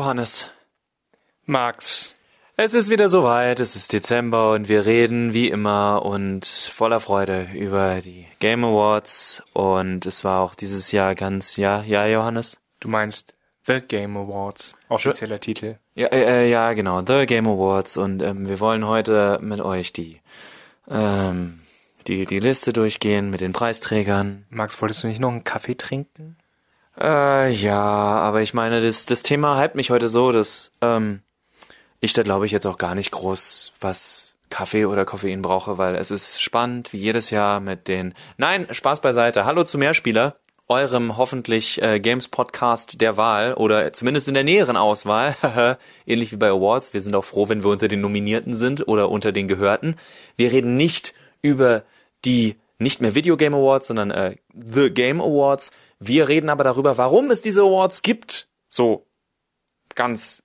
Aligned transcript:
Johannes. 0.00 0.50
Max. 1.44 2.14
Es 2.56 2.72
ist 2.72 2.88
wieder 2.88 3.10
soweit, 3.10 3.60
es 3.60 3.76
ist 3.76 3.92
Dezember 3.92 4.52
und 4.52 4.66
wir 4.66 4.86
reden 4.86 5.34
wie 5.34 5.50
immer 5.50 6.06
und 6.06 6.46
voller 6.46 7.00
Freude 7.00 7.48
über 7.52 8.00
die 8.00 8.24
Game 8.38 8.64
Awards 8.64 9.42
und 9.52 10.06
es 10.06 10.24
war 10.24 10.40
auch 10.40 10.54
dieses 10.54 10.90
Jahr 10.90 11.14
ganz, 11.14 11.58
ja, 11.58 11.82
ja, 11.82 12.06
Johannes? 12.06 12.58
Du 12.80 12.88
meinst 12.88 13.34
The 13.66 13.82
Game 13.82 14.16
Awards, 14.16 14.74
offizieller 14.88 15.38
Titel. 15.38 15.76
Ja, 15.94 16.06
äh, 16.06 16.48
ja, 16.48 16.72
genau, 16.72 17.02
The 17.06 17.26
Game 17.26 17.46
Awards 17.46 17.98
und 17.98 18.22
ähm, 18.22 18.48
wir 18.48 18.58
wollen 18.58 18.86
heute 18.86 19.38
mit 19.42 19.60
euch 19.60 19.92
die, 19.92 20.22
ähm, 20.88 21.60
die, 22.06 22.24
die 22.24 22.38
Liste 22.38 22.72
durchgehen 22.72 23.28
mit 23.28 23.42
den 23.42 23.52
Preisträgern. 23.52 24.46
Max, 24.48 24.80
wolltest 24.80 25.02
du 25.02 25.08
nicht 25.08 25.20
noch 25.20 25.30
einen 25.30 25.44
Kaffee 25.44 25.74
trinken? 25.74 26.38
Äh, 27.02 27.50
ja, 27.52 27.80
aber 27.80 28.42
ich 28.42 28.52
meine, 28.52 28.80
das, 28.80 29.06
das 29.06 29.22
Thema 29.22 29.60
hypt 29.60 29.74
mich 29.74 29.90
heute 29.90 30.08
so, 30.08 30.32
dass 30.32 30.70
ähm, 30.82 31.22
ich 32.00 32.12
da 32.12 32.22
glaube 32.22 32.46
ich 32.46 32.52
jetzt 32.52 32.66
auch 32.66 32.76
gar 32.76 32.94
nicht 32.94 33.10
groß 33.10 33.72
was 33.80 34.36
Kaffee 34.50 34.84
oder 34.84 35.04
Koffein 35.04 35.42
brauche, 35.42 35.78
weil 35.78 35.94
es 35.94 36.10
ist 36.10 36.42
spannend, 36.42 36.92
wie 36.92 36.98
jedes 36.98 37.30
Jahr 37.30 37.60
mit 37.60 37.88
den... 37.88 38.14
Nein, 38.36 38.66
Spaß 38.70 39.00
beiseite. 39.00 39.44
Hallo 39.44 39.62
zu 39.62 39.78
Mehrspieler, 39.78 40.36
eurem 40.66 41.16
hoffentlich 41.16 41.80
äh, 41.80 42.00
Games-Podcast 42.00 43.00
der 43.00 43.16
Wahl 43.16 43.54
oder 43.54 43.92
zumindest 43.92 44.28
in 44.28 44.34
der 44.34 44.44
näheren 44.44 44.76
Auswahl. 44.76 45.36
Ähnlich 46.06 46.32
wie 46.32 46.36
bei 46.36 46.48
Awards. 46.48 46.92
Wir 46.92 47.00
sind 47.00 47.14
auch 47.14 47.24
froh, 47.24 47.48
wenn 47.48 47.62
wir 47.62 47.70
unter 47.70 47.88
den 47.88 48.00
Nominierten 48.00 48.54
sind 48.56 48.86
oder 48.88 49.08
unter 49.08 49.32
den 49.32 49.48
Gehörten. 49.48 49.94
Wir 50.36 50.52
reden 50.52 50.76
nicht 50.76 51.14
über 51.42 51.84
die 52.24 52.56
nicht 52.78 53.00
mehr 53.00 53.14
Video 53.14 53.36
Game 53.36 53.54
Awards, 53.54 53.86
sondern 53.86 54.10
äh, 54.10 54.36
The 54.54 54.90
Game 54.90 55.20
Awards. 55.20 55.70
Wir 56.00 56.28
reden 56.28 56.48
aber 56.48 56.64
darüber, 56.64 56.98
warum 56.98 57.30
es 57.30 57.42
diese 57.42 57.60
Awards 57.60 58.02
gibt. 58.02 58.48
So 58.68 59.06
ganz 59.94 60.42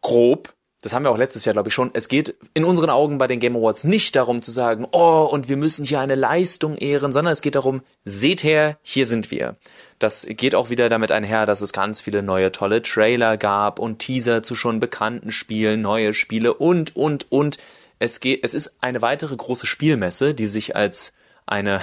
grob. 0.00 0.54
Das 0.82 0.92
haben 0.92 1.04
wir 1.04 1.10
auch 1.10 1.18
letztes 1.18 1.44
Jahr, 1.44 1.52
glaube 1.52 1.68
ich, 1.68 1.74
schon. 1.74 1.90
Es 1.94 2.08
geht 2.08 2.34
in 2.54 2.64
unseren 2.64 2.90
Augen 2.90 3.18
bei 3.18 3.28
den 3.28 3.38
Game 3.38 3.56
Awards 3.56 3.84
nicht 3.84 4.16
darum 4.16 4.42
zu 4.42 4.50
sagen, 4.50 4.86
oh, 4.90 5.28
und 5.30 5.48
wir 5.48 5.56
müssen 5.56 5.84
hier 5.84 6.00
eine 6.00 6.16
Leistung 6.16 6.76
ehren, 6.76 7.12
sondern 7.12 7.32
es 7.32 7.40
geht 7.40 7.54
darum, 7.54 7.82
seht 8.04 8.42
her, 8.42 8.78
hier 8.82 9.06
sind 9.06 9.30
wir. 9.30 9.56
Das 10.00 10.26
geht 10.28 10.56
auch 10.56 10.70
wieder 10.70 10.88
damit 10.88 11.12
einher, 11.12 11.46
dass 11.46 11.60
es 11.60 11.72
ganz 11.72 12.00
viele 12.00 12.22
neue 12.22 12.50
tolle 12.50 12.82
Trailer 12.82 13.36
gab 13.36 13.78
und 13.78 14.00
Teaser 14.00 14.42
zu 14.42 14.56
schon 14.56 14.80
bekannten 14.80 15.30
Spielen, 15.30 15.82
neue 15.82 16.14
Spiele 16.14 16.54
und, 16.54 16.96
und, 16.96 17.30
und. 17.30 17.58
Es 18.00 18.18
geht, 18.18 18.44
es 18.44 18.52
ist 18.52 18.74
eine 18.80 19.02
weitere 19.02 19.36
große 19.36 19.68
Spielmesse, 19.68 20.34
die 20.34 20.48
sich 20.48 20.74
als 20.74 21.12
eine 21.46 21.80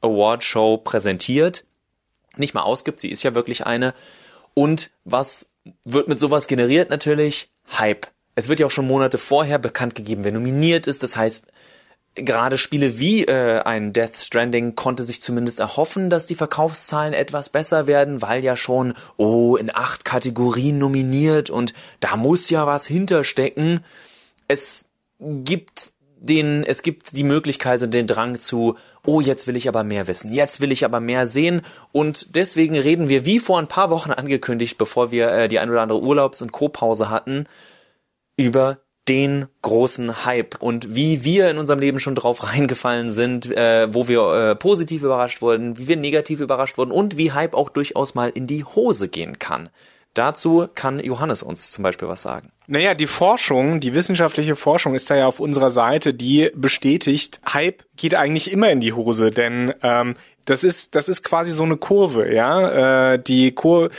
Awardshow 0.00 0.78
präsentiert, 0.78 1.64
nicht 2.36 2.54
mal 2.54 2.62
ausgibt, 2.62 3.00
sie 3.00 3.10
ist 3.10 3.22
ja 3.22 3.34
wirklich 3.34 3.66
eine. 3.66 3.94
Und 4.54 4.90
was 5.04 5.48
wird 5.84 6.08
mit 6.08 6.18
sowas 6.18 6.46
generiert? 6.46 6.90
Natürlich 6.90 7.50
Hype. 7.78 8.06
Es 8.34 8.48
wird 8.48 8.60
ja 8.60 8.66
auch 8.66 8.70
schon 8.70 8.86
Monate 8.86 9.18
vorher 9.18 9.58
bekannt 9.58 9.94
gegeben, 9.94 10.24
wer 10.24 10.32
nominiert 10.32 10.86
ist. 10.86 11.02
Das 11.02 11.16
heißt, 11.16 11.46
gerade 12.14 12.58
Spiele 12.58 12.98
wie 12.98 13.24
äh, 13.24 13.60
ein 13.60 13.92
Death 13.92 14.16
Stranding 14.16 14.74
konnte 14.74 15.04
sich 15.04 15.22
zumindest 15.22 15.60
erhoffen, 15.60 16.10
dass 16.10 16.26
die 16.26 16.34
Verkaufszahlen 16.34 17.12
etwas 17.12 17.48
besser 17.48 17.86
werden, 17.86 18.22
weil 18.22 18.42
ja 18.42 18.56
schon, 18.56 18.94
oh, 19.16 19.56
in 19.56 19.74
acht 19.74 20.04
Kategorien 20.04 20.78
nominiert 20.78 21.50
und 21.50 21.74
da 22.00 22.16
muss 22.16 22.50
ja 22.50 22.66
was 22.66 22.86
hinterstecken. 22.86 23.84
Es 24.48 24.86
gibt 25.18 25.92
den, 26.18 26.64
es 26.64 26.82
gibt 26.82 27.16
die 27.16 27.24
Möglichkeit 27.24 27.82
und 27.82 27.92
den 27.92 28.06
Drang 28.06 28.38
zu, 28.38 28.76
oh, 29.04 29.20
jetzt 29.20 29.46
will 29.46 29.56
ich 29.56 29.68
aber 29.68 29.84
mehr 29.84 30.08
wissen, 30.08 30.32
jetzt 30.32 30.60
will 30.60 30.72
ich 30.72 30.84
aber 30.84 31.00
mehr 31.00 31.26
sehen 31.26 31.62
und 31.92 32.34
deswegen 32.34 32.78
reden 32.78 33.08
wir, 33.08 33.26
wie 33.26 33.38
vor 33.38 33.58
ein 33.58 33.68
paar 33.68 33.90
Wochen 33.90 34.10
angekündigt, 34.12 34.78
bevor 34.78 35.10
wir 35.10 35.30
äh, 35.30 35.48
die 35.48 35.58
ein 35.58 35.70
oder 35.70 35.82
andere 35.82 36.00
Urlaubs- 36.00 36.42
und 36.42 36.52
Co-Pause 36.52 37.10
hatten, 37.10 37.44
über 38.36 38.78
den 39.08 39.46
großen 39.62 40.24
Hype 40.24 40.60
und 40.60 40.94
wie 40.94 41.24
wir 41.24 41.48
in 41.48 41.58
unserem 41.58 41.78
Leben 41.78 42.00
schon 42.00 42.16
drauf 42.16 42.42
reingefallen 42.52 43.10
sind, 43.10 43.46
äh, 43.46 43.92
wo 43.92 44.08
wir 44.08 44.32
äh, 44.32 44.56
positiv 44.56 45.02
überrascht 45.02 45.42
wurden, 45.42 45.78
wie 45.78 45.88
wir 45.88 45.96
negativ 45.96 46.40
überrascht 46.40 46.76
wurden 46.78 46.90
und 46.90 47.16
wie 47.16 47.32
Hype 47.32 47.54
auch 47.54 47.70
durchaus 47.70 48.14
mal 48.14 48.30
in 48.30 48.46
die 48.46 48.64
Hose 48.64 49.08
gehen 49.08 49.38
kann. 49.38 49.68
Dazu 50.14 50.66
kann 50.74 50.98
Johannes 50.98 51.42
uns 51.42 51.72
zum 51.72 51.82
Beispiel 51.82 52.08
was 52.08 52.22
sagen. 52.22 52.50
Naja, 52.68 52.94
die 52.94 53.06
Forschung, 53.06 53.80
die 53.80 53.94
wissenschaftliche 53.94 54.56
Forschung 54.56 54.94
ist 54.94 55.08
da 55.08 55.16
ja 55.16 55.26
auf 55.26 55.40
unserer 55.40 55.70
Seite, 55.70 56.14
die 56.14 56.50
bestätigt, 56.54 57.40
Hype 57.52 57.84
geht 57.96 58.14
eigentlich 58.14 58.50
immer 58.52 58.70
in 58.70 58.80
die 58.80 58.92
Hose, 58.92 59.30
denn 59.30 59.72
ähm, 59.82 60.14
das 60.44 60.64
ist 60.64 60.94
das 60.94 61.08
ist 61.08 61.22
quasi 61.22 61.52
so 61.52 61.62
eine 61.62 61.76
Kurve, 61.76 62.32
ja, 62.32 63.12
äh, 63.12 63.22
die 63.22 63.52
Kur 63.52 63.90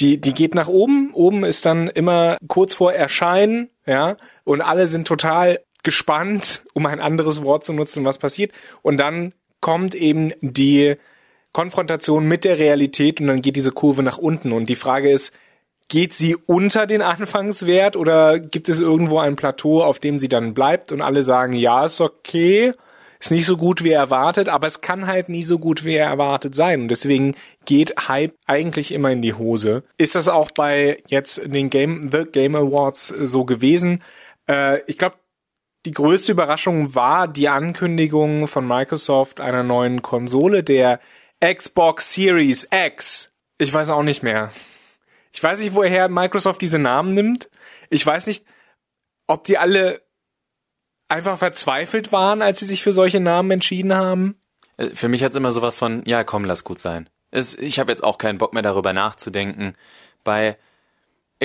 die 0.00 0.20
die 0.20 0.32
geht 0.32 0.54
nach 0.54 0.68
oben, 0.68 1.12
oben 1.12 1.44
ist 1.44 1.66
dann 1.66 1.88
immer 1.88 2.38
kurz 2.48 2.74
vor 2.74 2.92
Erscheinen, 2.94 3.68
ja, 3.86 4.16
und 4.44 4.62
alle 4.62 4.86
sind 4.86 5.06
total 5.06 5.60
gespannt, 5.82 6.62
um 6.72 6.86
ein 6.86 7.00
anderes 7.00 7.42
Wort 7.42 7.64
zu 7.64 7.74
nutzen, 7.74 8.04
was 8.04 8.18
passiert, 8.18 8.52
und 8.80 8.96
dann 8.96 9.34
kommt 9.60 9.94
eben 9.94 10.32
die 10.40 10.96
Konfrontation 11.52 12.26
mit 12.26 12.44
der 12.44 12.58
Realität 12.58 13.20
und 13.20 13.28
dann 13.28 13.40
geht 13.40 13.56
diese 13.56 13.70
Kurve 13.70 14.02
nach 14.02 14.18
unten. 14.18 14.50
Und 14.52 14.66
die 14.66 14.74
Frage 14.74 15.08
ist, 15.08 15.32
Geht 15.88 16.14
sie 16.14 16.34
unter 16.34 16.86
den 16.86 17.02
Anfangswert 17.02 17.96
oder 17.96 18.38
gibt 18.40 18.68
es 18.68 18.80
irgendwo 18.80 19.18
ein 19.18 19.36
Plateau, 19.36 19.82
auf 19.82 19.98
dem 19.98 20.18
sie 20.18 20.28
dann 20.28 20.54
bleibt 20.54 20.92
und 20.92 21.02
alle 21.02 21.22
sagen, 21.22 21.52
ja, 21.52 21.84
ist 21.84 22.00
okay, 22.00 22.72
ist 23.20 23.30
nicht 23.30 23.46
so 23.46 23.56
gut 23.56 23.82
wie 23.84 23.92
erwartet, 23.92 24.48
aber 24.48 24.66
es 24.66 24.80
kann 24.80 25.06
halt 25.06 25.28
nie 25.28 25.42
so 25.42 25.58
gut 25.58 25.84
wie 25.84 25.96
erwartet 25.96 26.54
sein 26.54 26.82
und 26.82 26.88
deswegen 26.88 27.34
geht 27.64 28.08
Hype 28.08 28.34
eigentlich 28.46 28.92
immer 28.92 29.10
in 29.10 29.22
die 29.22 29.34
Hose. 29.34 29.82
Ist 29.96 30.14
das 30.14 30.28
auch 30.28 30.50
bei 30.50 31.02
jetzt 31.08 31.40
den 31.44 31.70
Game 31.70 32.10
The 32.12 32.24
Game 32.30 32.54
Awards 32.54 33.08
so 33.08 33.44
gewesen? 33.44 34.02
Äh, 34.48 34.80
ich 34.86 34.98
glaube, 34.98 35.16
die 35.86 35.92
größte 35.92 36.32
Überraschung 36.32 36.94
war 36.94 37.28
die 37.28 37.48
Ankündigung 37.48 38.46
von 38.46 38.66
Microsoft 38.66 39.40
einer 39.40 39.62
neuen 39.62 40.02
Konsole, 40.02 40.62
der 40.62 41.00
Xbox 41.42 42.12
Series 42.12 42.68
X. 42.70 43.32
Ich 43.58 43.72
weiß 43.72 43.90
auch 43.90 44.02
nicht 44.02 44.22
mehr. 44.22 44.50
Ich 45.34 45.42
weiß 45.42 45.58
nicht, 45.58 45.74
woher 45.74 46.08
Microsoft 46.08 46.62
diese 46.62 46.78
Namen 46.78 47.12
nimmt. 47.12 47.50
Ich 47.90 48.06
weiß 48.06 48.28
nicht, 48.28 48.46
ob 49.26 49.42
die 49.44 49.58
alle 49.58 50.02
einfach 51.08 51.36
verzweifelt 51.36 52.12
waren, 52.12 52.40
als 52.40 52.60
sie 52.60 52.66
sich 52.66 52.84
für 52.84 52.92
solche 52.92 53.18
Namen 53.18 53.50
entschieden 53.50 53.92
haben. 53.92 54.40
Äh, 54.76 54.90
für 54.90 55.08
mich 55.08 55.24
hat's 55.24 55.34
immer 55.34 55.50
sowas 55.50 55.74
von, 55.74 56.04
ja, 56.06 56.22
komm, 56.22 56.44
lass 56.44 56.62
gut 56.62 56.78
sein. 56.78 57.10
Es, 57.32 57.52
ich 57.52 57.80
habe 57.80 57.90
jetzt 57.90 58.04
auch 58.04 58.16
keinen 58.16 58.38
Bock 58.38 58.54
mehr 58.54 58.62
darüber 58.62 58.92
nachzudenken. 58.92 59.74
Bei 60.22 60.56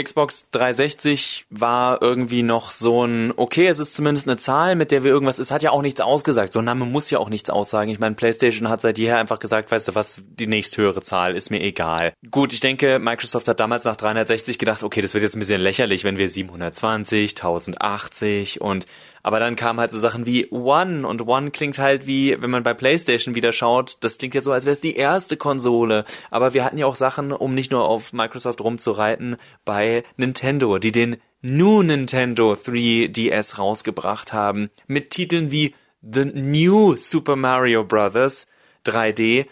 Xbox 0.02 0.48
360 0.52 1.46
war 1.50 2.02
irgendwie 2.02 2.44
noch 2.44 2.72
so 2.72 3.06
ein, 3.06 3.34
okay, 3.36 3.68
es 3.68 3.80
ist 3.80 3.94
zumindest 3.94 4.28
eine 4.28 4.38
Zahl, 4.38 4.76
mit 4.76 4.92
der 4.92 5.04
wir 5.04 5.12
irgendwas, 5.12 5.40
es 5.40 5.52
hat 5.52 5.64
ja 5.64 5.72
auch 5.72 5.82
nichts 5.82 6.02
ausgesagt. 6.02 6.54
So 6.54 6.60
ein 6.60 6.66
Name 6.66 6.86
muss 6.86 7.10
ja 7.10 7.20
auch 7.20 7.30
nichts 7.30 7.50
aussagen. 7.50 7.90
Ich 7.90 8.00
meine, 8.00 8.16
PlayStation 8.16 8.70
hat 8.70 8.82
seit 8.82 8.98
jeher 8.98 9.18
einfach 9.18 9.40
gesagt, 9.40 9.72
weißt 9.72 9.90
du 9.90 9.96
was, 9.96 10.22
die 10.28 10.48
nächsthöhere 10.48 11.02
Zahl 11.02 11.36
ist 11.36 11.50
mir 11.50 11.62
egal. 11.62 12.14
Gut, 12.32 12.54
ich 12.54 12.60
denke, 12.60 13.00
Microsoft 13.00 13.48
hat 13.48 13.60
damals 13.60 13.86
nach 13.86 13.96
360 13.96 14.58
gedacht, 14.58 14.84
okay, 14.84 15.02
das 15.02 15.14
wird 15.14 15.24
jetzt 15.24 15.36
ein 15.36 15.40
bisschen 15.40 15.62
lächerlich, 15.62 16.04
wenn 16.04 16.18
wir 16.18 16.30
720, 16.30 17.32
1080 17.32 18.62
und 18.62 18.86
aber 19.24 19.40
dann 19.40 19.56
kamen 19.56 19.80
halt 19.80 19.92
so 19.92 20.00
Sachen 20.00 20.26
wie 20.26 20.50
One 20.52 21.08
und 21.08 21.28
One 21.28 21.52
klingt 21.52 21.80
halt 21.80 22.08
wie, 22.08 22.42
wenn 22.42 22.50
man 22.50 22.64
bei 22.64 22.74
PlayStation 22.74 23.36
wieder 23.36 23.54
schaut, 23.54 23.98
das 24.02 24.18
klingt 24.18 24.36
ja 24.36 24.42
so, 24.42 24.52
als 24.52 24.66
wäre 24.66 24.74
es 24.74 24.80
die 24.80 24.96
erste 24.96 25.38
Konsole. 25.38 26.06
Aber 26.32 26.54
wir 26.54 26.64
hatten 26.64 26.78
ja 26.78 26.86
auch 26.86 26.96
Sachen, 26.96 27.32
um 27.32 27.54
nicht 27.54 27.72
nur 27.72 27.88
auf 27.88 28.14
Microsoft 28.14 28.62
rumzureiten, 28.62 29.38
bei 29.66 30.04
Nintendo, 30.18 30.78
die 30.80 30.92
den 30.92 31.18
New 31.42 31.84
Nintendo 31.84 32.54
3DS 32.54 33.58
rausgebracht 33.58 34.34
haben. 34.34 34.70
Mit 34.88 35.12
Titeln 35.12 35.52
wie 35.52 35.74
The 36.02 36.26
New 36.26 36.96
Super 36.96 37.36
Mario 37.36 37.84
Bros. 37.84 38.48
3D 38.86 39.46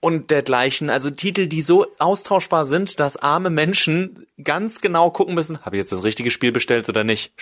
und 0.00 0.30
dergleichen. 0.30 0.90
Also 0.90 1.10
Titel, 1.10 1.46
die 1.46 1.62
so 1.62 1.86
austauschbar 1.98 2.66
sind, 2.66 3.00
dass 3.00 3.16
arme 3.16 3.50
Menschen 3.50 4.26
ganz 4.42 4.80
genau 4.80 5.10
gucken 5.10 5.34
müssen, 5.34 5.60
habe 5.64 5.76
ich 5.76 5.80
jetzt 5.80 5.92
das 5.92 6.02
richtige 6.02 6.30
Spiel 6.30 6.52
bestellt 6.52 6.88
oder 6.88 7.04
nicht? 7.04 7.32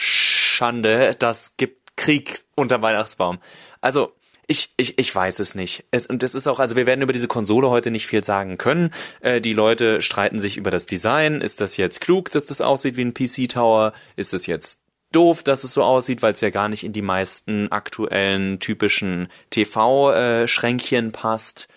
Schande, 0.59 1.15
das 1.17 1.57
gibt 1.57 1.97
Krieg 1.97 2.45
unter 2.57 2.83
Weihnachtsbaum. 2.83 3.39
Also 3.81 4.13
ich, 4.49 4.73
ich, 4.77 4.99
ich 4.99 5.15
weiß 5.15 5.39
es 5.39 5.55
nicht. 5.55 5.85
Es, 5.93 6.07
und 6.07 6.25
das 6.25 6.35
ist 6.35 6.49
auch, 6.49 6.59
also 6.59 6.75
wir 6.75 6.87
werden 6.87 7.03
über 7.03 7.13
diese 7.13 7.29
Konsole 7.29 7.71
heute 7.71 7.93
nicht 7.93 8.09
viel 8.09 8.25
sagen 8.25 8.59
können. 8.59 8.91
Äh, 9.21 9.41
die 9.41 9.53
Leute 9.53 10.01
streiten 10.01 10.41
sich 10.41 10.57
über 10.57 10.73
das 10.73 10.87
Design. 10.87 11.43
Ist 11.43 11.61
das 11.61 11.77
jetzt 11.77 12.01
klug, 12.01 12.33
dass 12.33 12.45
das 12.45 12.61
aussieht 12.61 12.97
wie 12.97 13.05
ein 13.05 13.15
PC-Tower? 13.15 13.93
Ist 14.17 14.33
das 14.33 14.47
jetzt 14.47 14.81
doof, 15.13 15.45
dass 15.45 15.63
es 15.63 15.75
so 15.75 15.85
aussieht, 15.85 16.23
weil 16.23 16.33
es 16.33 16.41
ja 16.41 16.51
gar 16.51 16.69
nicht 16.69 16.83
in 16.83 16.93
die 16.93 17.03
meisten 17.03 17.71
aktuellen 17.71 18.59
typischen 18.59 19.29
TV-Schränkchen 19.51 21.13
passt. 21.13 21.69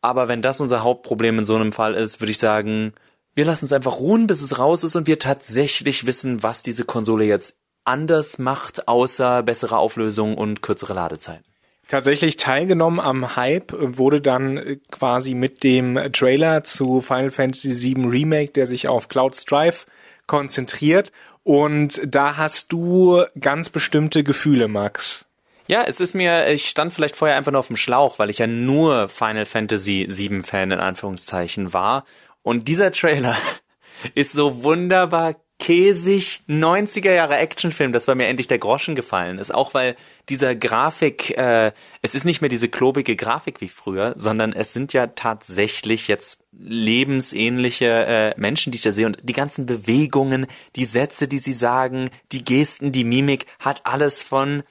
Aber 0.00 0.28
wenn 0.28 0.40
das 0.40 0.60
unser 0.60 0.82
Hauptproblem 0.82 1.40
in 1.40 1.44
so 1.44 1.54
einem 1.54 1.72
Fall 1.72 1.92
ist, 1.92 2.20
würde 2.20 2.30
ich 2.30 2.38
sagen, 2.38 2.94
wir 3.34 3.44
lassen 3.44 3.66
es 3.66 3.72
einfach 3.72 3.98
ruhen, 3.98 4.26
bis 4.26 4.42
es 4.42 4.58
raus 4.58 4.84
ist 4.84 4.96
und 4.96 5.06
wir 5.06 5.18
tatsächlich 5.18 6.06
wissen, 6.06 6.42
was 6.42 6.62
diese 6.62 6.84
Konsole 6.84 7.24
jetzt 7.24 7.56
anders 7.84 8.38
macht, 8.38 8.88
außer 8.88 9.42
bessere 9.42 9.78
Auflösung 9.78 10.36
und 10.36 10.62
kürzere 10.62 10.94
Ladezeiten. 10.94 11.44
Tatsächlich 11.88 12.36
teilgenommen 12.36 13.00
am 13.00 13.36
Hype 13.36 13.74
wurde 13.76 14.20
dann 14.20 14.80
quasi 14.90 15.34
mit 15.34 15.62
dem 15.62 15.98
Trailer 16.12 16.64
zu 16.64 17.00
Final 17.00 17.30
Fantasy 17.30 17.94
VII 17.94 18.06
Remake, 18.06 18.52
der 18.52 18.66
sich 18.66 18.88
auf 18.88 19.08
Cloud 19.08 19.36
Strife 19.36 19.86
konzentriert. 20.26 21.12
Und 21.42 22.00
da 22.06 22.36
hast 22.36 22.72
du 22.72 23.24
ganz 23.38 23.68
bestimmte 23.68 24.24
Gefühle, 24.24 24.68
Max. 24.68 25.26
Ja, 25.66 25.82
es 25.86 26.00
ist 26.00 26.14
mir, 26.14 26.48
ich 26.48 26.68
stand 26.68 26.94
vielleicht 26.94 27.16
vorher 27.16 27.36
einfach 27.36 27.52
nur 27.52 27.58
auf 27.58 27.66
dem 27.66 27.76
Schlauch, 27.76 28.18
weil 28.18 28.30
ich 28.30 28.38
ja 28.38 28.46
nur 28.46 29.08
Final 29.08 29.46
Fantasy 29.46 30.06
VII 30.08 30.42
Fan 30.42 30.70
in 30.70 30.80
Anführungszeichen 30.80 31.72
war. 31.72 32.04
Und 32.42 32.68
dieser 32.68 32.90
Trailer 32.90 33.36
ist 34.14 34.32
so 34.32 34.62
wunderbar 34.62 35.36
käsig 35.62 36.42
90er 36.48 37.12
Jahre 37.12 37.36
Actionfilm, 37.36 37.92
das 37.92 38.08
war 38.08 38.16
mir 38.16 38.26
endlich 38.26 38.48
der 38.48 38.58
Groschen 38.58 38.96
gefallen 38.96 39.38
ist. 39.38 39.54
Auch 39.54 39.74
weil 39.74 39.94
dieser 40.28 40.56
Grafik, 40.56 41.38
äh, 41.38 41.70
es 42.02 42.16
ist 42.16 42.24
nicht 42.24 42.40
mehr 42.40 42.48
diese 42.48 42.68
klobige 42.68 43.14
Grafik 43.14 43.60
wie 43.60 43.68
früher, 43.68 44.12
sondern 44.16 44.52
es 44.52 44.72
sind 44.72 44.92
ja 44.92 45.06
tatsächlich 45.06 46.08
jetzt 46.08 46.40
lebensähnliche 46.50 47.86
äh, 47.86 48.40
Menschen, 48.40 48.72
die 48.72 48.78
ich 48.78 48.82
da 48.82 48.90
sehe 48.90 49.06
und 49.06 49.18
die 49.22 49.32
ganzen 49.32 49.64
Bewegungen, 49.64 50.48
die 50.74 50.84
Sätze, 50.84 51.28
die 51.28 51.38
sie 51.38 51.52
sagen, 51.52 52.10
die 52.32 52.42
Gesten, 52.42 52.90
die 52.90 53.04
Mimik, 53.04 53.46
hat 53.60 53.86
alles 53.86 54.20
von 54.20 54.64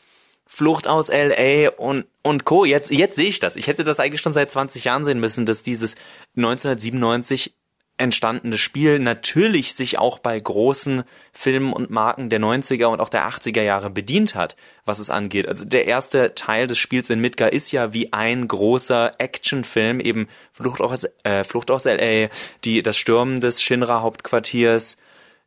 Flucht 0.45 0.89
aus 0.89 1.07
LA 1.07 1.69
und 1.77 2.05
und 2.21 2.43
Co. 2.43 2.65
Jetzt 2.65 2.91
jetzt 2.91 3.15
sehe 3.15 3.29
ich 3.29 3.39
das. 3.39 3.55
Ich 3.55 3.67
hätte 3.67 3.85
das 3.85 4.01
eigentlich 4.01 4.19
schon 4.19 4.33
seit 4.33 4.51
20 4.51 4.83
Jahren 4.83 5.05
sehen 5.05 5.21
müssen, 5.21 5.45
dass 5.45 5.63
dieses 5.63 5.95
1997 6.35 7.53
entstandene 8.01 8.57
Spiel 8.57 8.99
natürlich 8.99 9.73
sich 9.73 9.97
auch 9.97 10.19
bei 10.19 10.37
großen 10.37 11.03
Filmen 11.31 11.71
und 11.71 11.89
Marken 11.89 12.29
der 12.29 12.39
90er 12.39 12.85
und 12.87 12.99
auch 12.99 13.09
der 13.09 13.29
80er 13.29 13.61
Jahre 13.61 13.89
bedient 13.89 14.35
hat, 14.35 14.55
was 14.85 14.99
es 14.99 15.09
angeht. 15.09 15.47
Also 15.47 15.65
der 15.65 15.85
erste 15.85 16.35
Teil 16.35 16.67
des 16.67 16.77
Spiels 16.77 17.09
in 17.09 17.21
Midgar 17.21 17.53
ist 17.53 17.71
ja 17.71 17.93
wie 17.93 18.11
ein 18.11 18.47
großer 18.47 19.19
Actionfilm, 19.19 19.99
eben 19.99 20.27
Flucht 20.51 20.81
aus, 20.81 21.07
äh, 21.23 21.43
Flucht 21.43 21.71
aus 21.71 21.85
LA, 21.85 22.29
die, 22.65 22.83
das 22.83 22.97
Stürmen 22.97 23.39
des 23.39 23.61
Shinra-Hauptquartiers, 23.61 24.97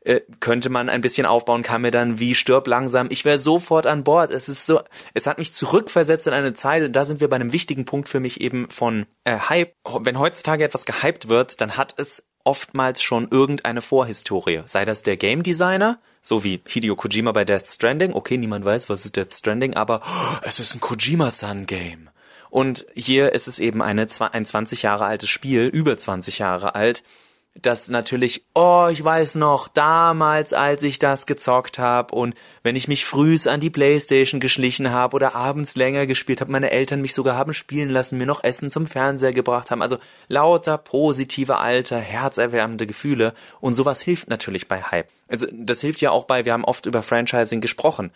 äh, 0.04 0.20
könnte 0.40 0.70
man 0.70 0.88
ein 0.88 1.00
bisschen 1.00 1.26
aufbauen, 1.26 1.62
kam 1.62 1.82
mir 1.82 1.90
dann 1.90 2.20
wie 2.20 2.34
stirb 2.34 2.66
langsam. 2.66 3.08
Ich 3.10 3.24
wäre 3.24 3.38
sofort 3.38 3.86
an 3.86 4.04
Bord. 4.04 4.30
Es 4.30 4.48
ist 4.48 4.66
so, 4.66 4.80
es 5.14 5.26
hat 5.26 5.38
mich 5.38 5.52
zurückversetzt 5.52 6.26
in 6.26 6.34
eine 6.34 6.52
Zeit 6.52 6.84
und 6.84 6.92
da 6.92 7.04
sind 7.04 7.20
wir 7.20 7.28
bei 7.28 7.36
einem 7.36 7.52
wichtigen 7.52 7.84
Punkt 7.84 8.08
für 8.08 8.20
mich 8.20 8.40
eben 8.40 8.70
von 8.70 9.06
äh, 9.24 9.38
Hype. 9.38 9.74
Wenn 10.00 10.18
heutzutage 10.18 10.62
etwas 10.62 10.84
gehypt 10.84 11.28
wird, 11.28 11.60
dann 11.60 11.76
hat 11.76 11.94
es 11.96 12.22
oftmals 12.44 13.02
schon 13.02 13.28
irgendeine 13.30 13.82
Vorhistorie. 13.82 14.62
Sei 14.66 14.84
das 14.84 15.02
der 15.02 15.16
Game 15.16 15.42
Designer, 15.42 15.98
so 16.22 16.44
wie 16.44 16.60
Hideo 16.66 16.94
Kojima 16.96 17.32
bei 17.32 17.44
Death 17.44 17.68
Stranding. 17.68 18.12
Okay, 18.12 18.38
niemand 18.38 18.64
weiß, 18.64 18.88
was 18.88 19.04
ist 19.04 19.16
Death 19.16 19.34
Stranding, 19.34 19.74
aber 19.74 20.02
oh, 20.04 20.36
es 20.42 20.60
ist 20.60 20.74
ein 20.74 20.80
Kojima-San-Game. 20.80 22.10
Und 22.50 22.86
hier 22.94 23.32
ist 23.32 23.48
es 23.48 23.58
eben 23.58 23.82
eine, 23.82 24.06
ein 24.32 24.46
20 24.46 24.82
Jahre 24.82 25.06
altes 25.06 25.28
Spiel, 25.28 25.66
über 25.66 25.98
20 25.98 26.38
Jahre 26.38 26.76
alt, 26.76 27.02
das 27.60 27.88
natürlich, 27.88 28.44
oh, 28.54 28.88
ich 28.90 29.02
weiß 29.02 29.36
noch, 29.36 29.68
damals, 29.68 30.52
als 30.52 30.82
ich 30.82 30.98
das 30.98 31.24
gezockt 31.24 31.78
habe 31.78 32.14
und 32.14 32.34
wenn 32.64 32.74
ich 32.74 32.88
mich 32.88 33.06
frühs 33.06 33.46
an 33.46 33.60
die 33.60 33.70
Playstation 33.70 34.40
geschlichen 34.40 34.90
habe 34.90 35.14
oder 35.14 35.36
abends 35.36 35.76
länger 35.76 36.06
gespielt 36.06 36.40
habe, 36.40 36.50
meine 36.50 36.72
Eltern 36.72 37.00
mich 37.00 37.14
sogar 37.14 37.36
haben 37.36 37.54
spielen 37.54 37.90
lassen, 37.90 38.18
mir 38.18 38.26
noch 38.26 38.42
Essen 38.42 38.70
zum 38.70 38.88
Fernseher 38.88 39.32
gebracht 39.32 39.70
haben. 39.70 39.82
Also 39.82 39.98
lauter 40.26 40.78
positive, 40.78 41.58
alter, 41.58 41.98
herzerwärmende 41.98 42.88
Gefühle 42.88 43.34
und 43.60 43.74
sowas 43.74 44.02
hilft 44.02 44.28
natürlich 44.28 44.66
bei 44.66 44.82
Hype. 44.82 45.08
Also 45.28 45.46
das 45.52 45.80
hilft 45.80 46.00
ja 46.00 46.10
auch 46.10 46.24
bei, 46.24 46.44
wir 46.44 46.52
haben 46.52 46.64
oft 46.64 46.86
über 46.86 47.02
Franchising 47.02 47.60
gesprochen. 47.60 48.10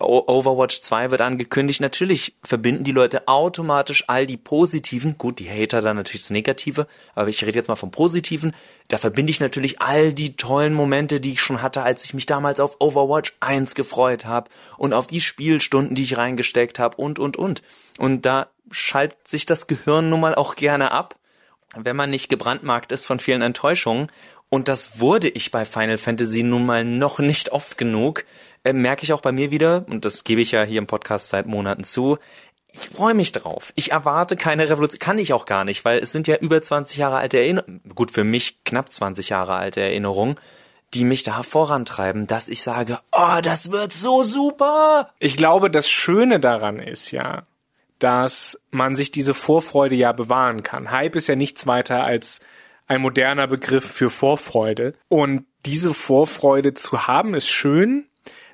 Overwatch 0.00 0.80
2 0.80 1.10
wird 1.10 1.20
angekündigt. 1.20 1.80
Natürlich 1.80 2.36
verbinden 2.44 2.84
die 2.84 2.92
Leute 2.92 3.26
automatisch 3.26 4.04
all 4.06 4.26
die 4.26 4.36
positiven, 4.36 5.18
gut, 5.18 5.38
die 5.38 5.50
Hater 5.50 5.82
dann 5.82 5.96
natürlich 5.96 6.22
das 6.22 6.30
Negative, 6.30 6.86
aber 7.14 7.28
ich 7.28 7.44
rede 7.44 7.58
jetzt 7.58 7.68
mal 7.68 7.76
vom 7.76 7.90
Positiven. 7.90 8.54
Da 8.88 8.98
verbinde 8.98 9.30
ich 9.30 9.40
natürlich 9.40 9.80
all 9.80 10.12
die 10.12 10.36
tollen 10.36 10.72
Momente, 10.72 11.20
die 11.20 11.32
ich 11.32 11.40
schon 11.40 11.62
hatte, 11.62 11.82
als 11.82 12.04
ich 12.04 12.14
mich 12.14 12.26
damals 12.26 12.60
auf 12.60 12.76
Overwatch 12.80 13.34
1 13.40 13.74
gefreut 13.74 14.24
habe 14.24 14.50
und 14.76 14.92
auf 14.92 15.08
die 15.08 15.20
Spielstunden, 15.20 15.96
die 15.96 16.04
ich 16.04 16.16
reingesteckt 16.16 16.78
habe 16.78 16.96
und, 16.96 17.18
und, 17.18 17.36
und. 17.36 17.62
Und 17.98 18.24
da 18.24 18.48
schaltet 18.70 19.26
sich 19.26 19.46
das 19.46 19.66
Gehirn 19.66 20.10
nun 20.10 20.20
mal 20.20 20.34
auch 20.34 20.54
gerne 20.54 20.92
ab, 20.92 21.16
wenn 21.76 21.96
man 21.96 22.10
nicht 22.10 22.28
gebrandmarkt 22.28 22.92
ist 22.92 23.04
von 23.04 23.18
vielen 23.18 23.42
Enttäuschungen. 23.42 24.10
Und 24.50 24.68
das 24.68 25.00
wurde 25.00 25.28
ich 25.28 25.50
bei 25.50 25.64
Final 25.64 25.98
Fantasy 25.98 26.42
nun 26.42 26.64
mal 26.64 26.84
noch 26.84 27.18
nicht 27.18 27.52
oft 27.52 27.76
genug 27.76 28.24
äh, 28.64 28.72
merke 28.72 29.04
ich 29.04 29.12
auch 29.12 29.20
bei 29.20 29.32
mir 29.32 29.50
wieder, 29.50 29.84
und 29.88 30.04
das 30.04 30.24
gebe 30.24 30.40
ich 30.40 30.52
ja 30.52 30.62
hier 30.62 30.78
im 30.78 30.86
Podcast 30.86 31.28
seit 31.28 31.46
Monaten 31.46 31.84
zu, 31.84 32.18
ich 32.72 32.88
freue 32.90 33.14
mich 33.14 33.32
drauf. 33.32 33.72
Ich 33.76 33.92
erwarte 33.92 34.36
keine 34.36 34.68
Revolution, 34.68 34.98
kann 34.98 35.18
ich 35.18 35.32
auch 35.32 35.46
gar 35.46 35.64
nicht, 35.64 35.84
weil 35.84 35.98
es 35.98 36.12
sind 36.12 36.26
ja 36.26 36.36
über 36.36 36.60
20 36.60 36.96
Jahre 36.98 37.16
alte 37.16 37.38
Erinnerungen, 37.38 37.80
gut 37.94 38.10
für 38.10 38.24
mich 38.24 38.62
knapp 38.64 38.92
20 38.92 39.30
Jahre 39.30 39.54
alte 39.54 39.80
Erinnerungen, 39.80 40.36
die 40.94 41.04
mich 41.04 41.22
da 41.22 41.42
vorantreiben, 41.42 42.26
dass 42.26 42.48
ich 42.48 42.62
sage, 42.62 42.98
oh, 43.12 43.40
das 43.42 43.72
wird 43.72 43.92
so 43.92 44.22
super. 44.22 45.10
Ich 45.18 45.36
glaube, 45.36 45.70
das 45.70 45.90
Schöne 45.90 46.40
daran 46.40 46.78
ist 46.78 47.10
ja, 47.10 47.42
dass 47.98 48.58
man 48.70 48.96
sich 48.96 49.10
diese 49.10 49.34
Vorfreude 49.34 49.96
ja 49.96 50.12
bewahren 50.12 50.62
kann. 50.62 50.90
Hype 50.90 51.16
ist 51.16 51.26
ja 51.26 51.36
nichts 51.36 51.66
weiter 51.66 52.04
als 52.04 52.40
ein 52.86 53.02
moderner 53.02 53.46
Begriff 53.46 53.84
für 53.84 54.08
Vorfreude. 54.08 54.94
Und 55.08 55.44
diese 55.66 55.92
Vorfreude 55.92 56.74
zu 56.74 57.06
haben, 57.06 57.34
ist 57.34 57.48
schön, 57.48 58.07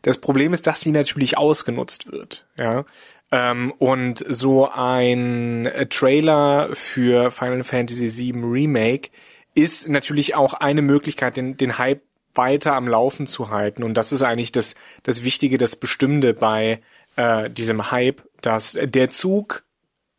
das 0.04 0.18
Problem 0.18 0.52
ist, 0.52 0.66
dass 0.66 0.80
sie 0.80 0.92
natürlich 0.92 1.36
ausgenutzt 1.36 2.12
wird. 2.12 2.46
Ja. 2.56 2.84
Ähm, 3.32 3.72
und 3.78 4.22
so 4.28 4.70
ein 4.70 5.66
äh, 5.66 5.86
Trailer 5.86 6.68
für 6.74 7.30
Final 7.30 7.64
Fantasy 7.64 8.16
VII 8.16 8.44
Remake 8.44 9.10
ist 9.54 9.88
natürlich 9.88 10.34
auch 10.34 10.54
eine 10.54 10.82
Möglichkeit, 10.82 11.36
den, 11.36 11.56
den 11.56 11.78
Hype 11.78 12.02
weiter 12.34 12.74
am 12.74 12.86
Laufen 12.86 13.26
zu 13.26 13.50
halten. 13.50 13.82
Und 13.82 13.94
das 13.94 14.12
ist 14.12 14.22
eigentlich 14.22 14.52
das, 14.52 14.74
das 15.04 15.24
Wichtige, 15.24 15.56
das 15.56 15.76
Bestimmte 15.76 16.34
bei 16.34 16.80
äh, 17.16 17.48
diesem 17.48 17.90
Hype, 17.90 18.22
dass 18.42 18.76
der 18.80 19.08
Zug 19.08 19.64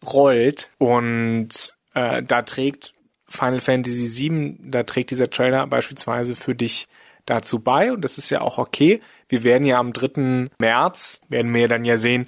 rollt 0.05 0.69
und 0.77 1.75
äh, 1.93 2.23
da 2.23 2.41
trägt 2.41 2.93
Final 3.27 3.59
Fantasy 3.59 4.29
VII, 4.29 4.57
da 4.61 4.83
trägt 4.83 5.11
dieser 5.11 5.29
Trailer 5.29 5.67
beispielsweise 5.67 6.35
für 6.35 6.55
dich 6.55 6.87
dazu 7.25 7.59
bei 7.59 7.91
und 7.91 8.01
das 8.01 8.17
ist 8.17 8.29
ja 8.29 8.41
auch 8.41 8.57
okay. 8.57 9.01
Wir 9.27 9.43
werden 9.43 9.65
ja 9.65 9.79
am 9.79 9.93
3. 9.93 10.49
März, 10.59 11.21
werden 11.29 11.53
wir 11.53 11.67
dann 11.67 11.85
ja 11.85 11.97
sehen, 11.97 12.25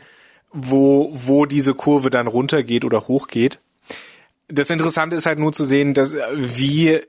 wo, 0.52 1.10
wo 1.14 1.46
diese 1.46 1.74
Kurve 1.74 2.10
dann 2.10 2.28
runtergeht 2.28 2.86
oder 2.86 3.08
hochgeht. 3.08 3.60
Das 4.48 4.70
Interessante 4.70 5.16
ist 5.16 5.26
halt 5.26 5.40
nur 5.40 5.54
zu 5.54 5.64
sehen, 5.64 5.94
dass 5.94 6.16
wie 6.34 7.02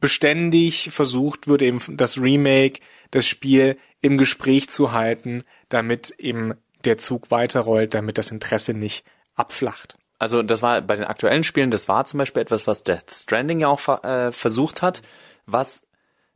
beständig 0.00 0.90
versucht 0.90 1.48
wird, 1.48 1.62
eben 1.62 1.80
das 1.96 2.20
Remake, 2.20 2.80
das 3.10 3.26
Spiel 3.26 3.78
im 4.00 4.18
Gespräch 4.18 4.68
zu 4.68 4.92
halten, 4.92 5.44
damit 5.70 6.10
eben 6.18 6.52
der 6.84 6.98
Zug 6.98 7.30
weiterrollt, 7.30 7.94
damit 7.94 8.18
das 8.18 8.30
Interesse 8.30 8.74
nicht 8.74 9.06
abflacht. 9.34 9.96
Also 10.18 10.42
das 10.42 10.62
war 10.62 10.80
bei 10.82 10.96
den 10.96 11.06
aktuellen 11.06 11.44
Spielen, 11.44 11.70
das 11.70 11.88
war 11.88 12.04
zum 12.04 12.18
Beispiel 12.18 12.42
etwas, 12.42 12.66
was 12.66 12.82
Death 12.82 13.10
Stranding 13.10 13.60
ja 13.60 13.68
auch 13.68 14.04
äh, 14.04 14.30
versucht 14.30 14.82
hat, 14.82 15.02
was 15.46 15.84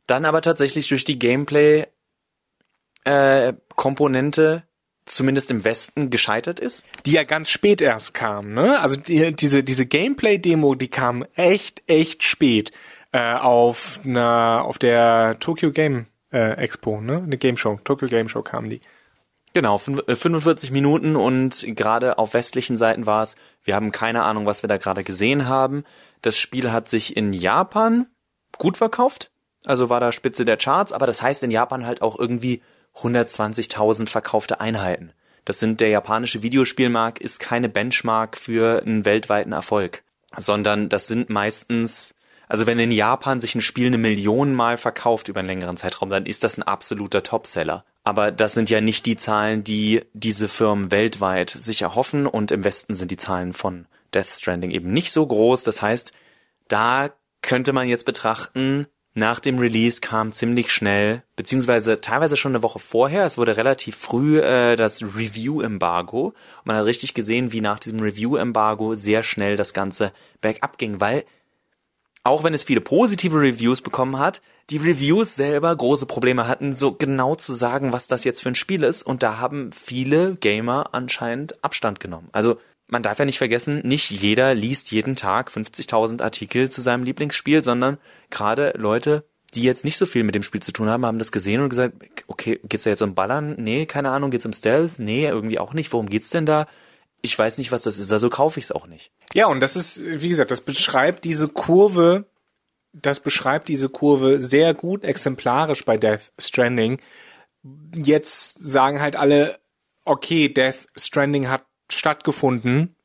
dann 0.09 0.25
aber 0.25 0.41
tatsächlich 0.41 0.87
durch 0.89 1.03
die 1.03 1.19
Gameplay 1.19 1.85
äh, 3.03 3.53
zumindest 5.05 5.51
im 5.51 5.63
Westen 5.63 6.09
gescheitert 6.09 6.59
ist? 6.59 6.83
Die 7.05 7.11
ja 7.11 7.23
ganz 7.23 7.49
spät 7.49 7.81
erst 7.81 8.13
kam, 8.13 8.53
ne? 8.53 8.79
Also 8.79 8.99
die, 8.99 9.35
diese 9.35 9.63
diese 9.63 9.85
Gameplay-Demo, 9.85 10.75
die 10.75 10.89
kam 10.89 11.25
echt 11.35 11.81
echt 11.87 12.23
spät 12.23 12.71
äh, 13.11 13.35
auf 13.35 13.99
einer 14.03 14.63
auf 14.65 14.77
der 14.77 15.37
Tokyo 15.39 15.71
Game 15.71 16.07
äh, 16.31 16.53
Expo, 16.53 17.01
ne? 17.01 17.17
Eine 17.17 17.37
Game 17.37 17.57
Show, 17.57 17.79
Tokyo 17.83 18.07
Game 18.07 18.29
Show 18.29 18.41
kam 18.41 18.69
die. 18.69 18.81
Genau, 19.53 19.79
45 19.79 20.69
äh, 20.69 20.73
Minuten 20.73 21.15
und 21.15 21.65
gerade 21.75 22.19
auf 22.19 22.35
westlichen 22.35 22.77
Seiten 22.77 23.07
war 23.07 23.23
es, 23.23 23.35
wir 23.63 23.75
haben 23.75 23.91
keine 23.91 24.23
Ahnung, 24.23 24.45
was 24.45 24.61
wir 24.61 24.67
da 24.67 24.77
gerade 24.77 25.03
gesehen 25.03 25.47
haben. 25.47 25.83
Das 26.21 26.37
Spiel 26.37 26.71
hat 26.71 26.87
sich 26.87 27.17
in 27.17 27.33
Japan 27.33 28.05
gut 28.59 28.77
verkauft, 28.77 29.31
also 29.65 29.89
war 29.89 29.99
da 29.99 30.11
Spitze 30.11 30.45
der 30.45 30.57
Charts, 30.57 30.93
aber 30.93 31.07
das 31.07 31.21
heißt 31.21 31.43
in 31.43 31.51
Japan 31.51 31.85
halt 31.85 32.01
auch 32.01 32.17
irgendwie 32.17 32.61
120.000 32.95 34.09
verkaufte 34.09 34.59
Einheiten. 34.59 35.13
Das 35.45 35.59
sind 35.59 35.79
der 35.81 35.89
japanische 35.89 36.43
Videospielmarkt 36.43 37.19
ist 37.19 37.39
keine 37.39 37.69
Benchmark 37.69 38.37
für 38.37 38.81
einen 38.81 39.05
weltweiten 39.05 39.51
Erfolg, 39.51 40.03
sondern 40.37 40.89
das 40.89 41.07
sind 41.07 41.29
meistens 41.29 42.13
also 42.49 42.65
wenn 42.65 42.79
in 42.79 42.91
Japan 42.91 43.39
sich 43.39 43.53
ein 43.53 43.61
Spiel 43.61 43.87
eine 43.87 43.99
Million 43.99 44.55
Mal 44.55 44.77
verkauft 44.77 45.27
über 45.27 45.39
einen 45.39 45.47
längeren 45.47 45.77
Zeitraum, 45.77 46.09
dann 46.09 46.25
ist 46.25 46.43
das 46.43 46.57
ein 46.57 46.63
absoluter 46.63 47.21
Topseller. 47.21 47.85
Aber 48.03 48.31
das 48.31 48.55
sind 48.55 48.71
ja 48.71 48.81
nicht 48.81 49.05
die 49.05 49.15
Zahlen, 49.15 49.63
die 49.63 50.01
diese 50.13 50.47
Firmen 50.47 50.89
weltweit 50.89 51.51
sich 51.51 51.83
erhoffen 51.83 52.25
und 52.25 52.51
im 52.51 52.63
Westen 52.63 52.95
sind 52.95 53.11
die 53.11 53.17
Zahlen 53.17 53.53
von 53.53 53.85
Death 54.15 54.29
Stranding 54.29 54.71
eben 54.71 54.91
nicht 54.91 55.11
so 55.11 55.25
groß. 55.25 55.61
Das 55.61 55.83
heißt, 55.83 56.11
da 56.67 57.11
könnte 57.43 57.71
man 57.71 57.87
jetzt 57.87 58.05
betrachten, 58.05 58.87
nach 59.13 59.39
dem 59.39 59.57
Release 59.57 60.01
kam 60.01 60.33
ziemlich 60.33 60.71
schnell, 60.71 61.23
beziehungsweise 61.35 61.99
teilweise 61.99 62.37
schon 62.37 62.53
eine 62.53 62.63
Woche 62.63 62.79
vorher, 62.79 63.25
es 63.25 63.37
wurde 63.37 63.57
relativ 63.57 63.95
früh 63.95 64.39
äh, 64.39 64.75
das 64.75 65.01
Review-Embargo. 65.01 66.33
Man 66.63 66.75
hat 66.75 66.85
richtig 66.85 67.13
gesehen, 67.13 67.51
wie 67.51 67.61
nach 67.61 67.79
diesem 67.79 67.99
Review-Embargo 67.99 68.93
sehr 68.95 69.23
schnell 69.23 69.57
das 69.57 69.73
Ganze 69.73 70.13
bergab 70.41 70.77
ging, 70.77 71.01
weil 71.01 71.25
auch 72.23 72.43
wenn 72.43 72.53
es 72.53 72.63
viele 72.63 72.81
positive 72.81 73.39
Reviews 73.39 73.81
bekommen 73.81 74.19
hat, 74.19 74.41
die 74.69 74.77
Reviews 74.77 75.35
selber 75.35 75.75
große 75.75 76.05
Probleme 76.05 76.47
hatten, 76.47 76.75
so 76.75 76.91
genau 76.91 77.33
zu 77.33 77.53
sagen, 77.53 77.91
was 77.91 78.07
das 78.07 78.23
jetzt 78.23 78.41
für 78.41 78.49
ein 78.49 78.55
Spiel 78.55 78.83
ist. 78.83 79.01
Und 79.01 79.23
da 79.23 79.39
haben 79.39 79.71
viele 79.71 80.35
Gamer 80.35 80.89
anscheinend 80.91 81.63
Abstand 81.63 81.99
genommen. 81.99 82.29
Also 82.31 82.59
man 82.89 83.03
darf 83.03 83.19
ja 83.19 83.25
nicht 83.25 83.37
vergessen, 83.37 83.81
nicht 83.85 84.09
jeder 84.09 84.53
liest 84.55 84.91
jeden 84.91 85.15
Tag 85.15 85.49
50.000 85.49 86.21
Artikel 86.21 86.69
zu 86.69 86.81
seinem 86.81 87.03
Lieblingsspiel, 87.03 87.63
sondern 87.63 87.97
gerade 88.29 88.73
Leute, 88.77 89.23
die 89.53 89.63
jetzt 89.63 89.85
nicht 89.85 89.97
so 89.97 90.05
viel 90.05 90.23
mit 90.23 90.35
dem 90.35 90.43
Spiel 90.43 90.61
zu 90.61 90.71
tun 90.71 90.89
haben, 90.89 91.05
haben 91.05 91.19
das 91.19 91.31
gesehen 91.31 91.61
und 91.61 91.69
gesagt, 91.69 91.95
okay, 92.27 92.59
geht's 92.63 92.83
da 92.83 92.89
jetzt 92.89 93.01
um 93.01 93.15
Ballern? 93.15 93.55
Nee, 93.57 93.85
keine 93.85 94.09
Ahnung, 94.09 94.31
geht's 94.31 94.45
um 94.45 94.53
Stealth? 94.53 94.99
Nee, 94.99 95.27
irgendwie 95.27 95.59
auch 95.59 95.73
nicht. 95.73 95.91
Worum 95.93 96.09
geht's 96.09 96.29
denn 96.29 96.45
da? 96.45 96.67
Ich 97.21 97.37
weiß 97.37 97.57
nicht, 97.57 97.71
was 97.71 97.81
das 97.81 97.99
ist, 97.99 98.11
also 98.11 98.29
kaufe 98.29 98.59
ich's 98.59 98.71
auch 98.71 98.87
nicht. 98.87 99.11
Ja, 99.33 99.47
und 99.47 99.59
das 99.59 99.75
ist, 99.75 100.01
wie 100.03 100.29
gesagt, 100.29 100.51
das 100.51 100.61
beschreibt 100.61 101.25
diese 101.25 101.47
Kurve, 101.47 102.25
das 102.93 103.19
beschreibt 103.19 103.67
diese 103.67 103.89
Kurve 103.89 104.39
sehr 104.39 104.73
gut 104.73 105.03
exemplarisch 105.03 105.83
bei 105.83 105.97
Death 105.97 106.31
Stranding. 106.39 107.01
Jetzt 107.95 108.59
sagen 108.59 109.01
halt 109.01 109.15
alle, 109.15 109.59
okay, 110.05 110.49
Death 110.49 110.87
Stranding 110.95 111.49
hat 111.49 111.65
stattgefunden 111.89 112.95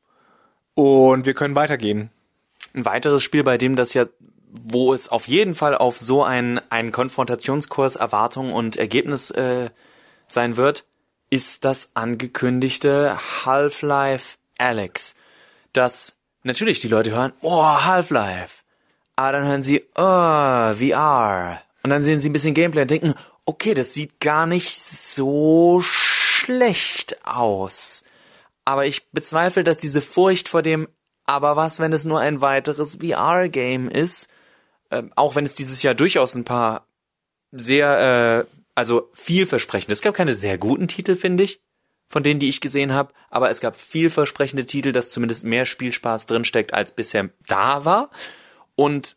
und 0.73 1.25
wir 1.25 1.33
können 1.33 1.55
weitergehen. 1.55 2.11
Ein 2.73 2.85
weiteres 2.85 3.23
Spiel, 3.23 3.43
bei 3.43 3.57
dem 3.57 3.75
das 3.75 3.93
ja, 3.93 4.05
wo 4.51 4.93
es 4.93 5.09
auf 5.09 5.27
jeden 5.27 5.55
Fall 5.55 5.75
auf 5.75 5.97
so 5.97 6.23
einen, 6.23 6.59
einen 6.69 6.91
Konfrontationskurs 6.91 7.95
Erwartung 7.95 8.53
und 8.53 8.77
Ergebnis 8.77 9.31
äh, 9.31 9.69
sein 10.27 10.57
wird, 10.57 10.85
ist 11.29 11.65
das 11.65 11.89
angekündigte 11.93 13.17
Half-Life 13.45 14.37
Alex. 14.57 15.15
Das 15.73 16.15
natürlich 16.43 16.79
die 16.79 16.87
Leute 16.87 17.11
hören, 17.11 17.33
oh, 17.41 17.63
Half-Life. 17.63 18.63
Aber 19.17 19.33
dann 19.33 19.47
hören 19.47 19.63
sie, 19.63 19.83
oh, 19.95 20.73
VR. 20.73 21.61
Und 21.83 21.89
dann 21.89 22.03
sehen 22.03 22.19
sie 22.19 22.29
ein 22.29 22.33
bisschen 22.33 22.53
Gameplay 22.53 22.83
und 22.83 22.91
denken, 22.91 23.15
okay, 23.45 23.73
das 23.73 23.93
sieht 23.93 24.19
gar 24.19 24.45
nicht 24.45 24.77
so 24.77 25.81
schlecht 25.81 27.25
aus. 27.25 28.04
Aber 28.65 28.85
ich 28.85 29.09
bezweifle, 29.11 29.63
dass 29.63 29.77
diese 29.77 30.01
Furcht 30.01 30.49
vor 30.49 30.61
dem, 30.61 30.87
aber 31.25 31.55
was, 31.55 31.79
wenn 31.79 31.93
es 31.93 32.05
nur 32.05 32.19
ein 32.19 32.41
weiteres 32.41 32.97
VR-Game 32.97 33.89
ist, 33.89 34.27
äh, 34.89 35.03
auch 35.15 35.35
wenn 35.35 35.45
es 35.45 35.53
dieses 35.53 35.83
Jahr 35.83 35.93
durchaus 35.93 36.35
ein 36.35 36.45
paar 36.45 36.87
sehr, 37.51 38.47
äh, 38.47 38.57
also 38.73 39.09
vielversprechende, 39.13 39.93
es 39.93 40.01
gab 40.01 40.15
keine 40.15 40.35
sehr 40.35 40.57
guten 40.57 40.87
Titel, 40.87 41.15
finde 41.15 41.43
ich, 41.43 41.61
von 42.07 42.23
denen, 42.23 42.39
die 42.39 42.49
ich 42.49 42.61
gesehen 42.61 42.93
habe, 42.93 43.13
aber 43.29 43.49
es 43.49 43.61
gab 43.61 43.75
vielversprechende 43.75 44.65
Titel, 44.65 44.91
dass 44.91 45.09
zumindest 45.09 45.43
mehr 45.43 45.65
Spielspaß 45.65 46.25
drinsteckt, 46.25 46.73
als 46.73 46.91
bisher 46.91 47.29
da 47.47 47.85
war. 47.85 48.09
Und 48.75 49.15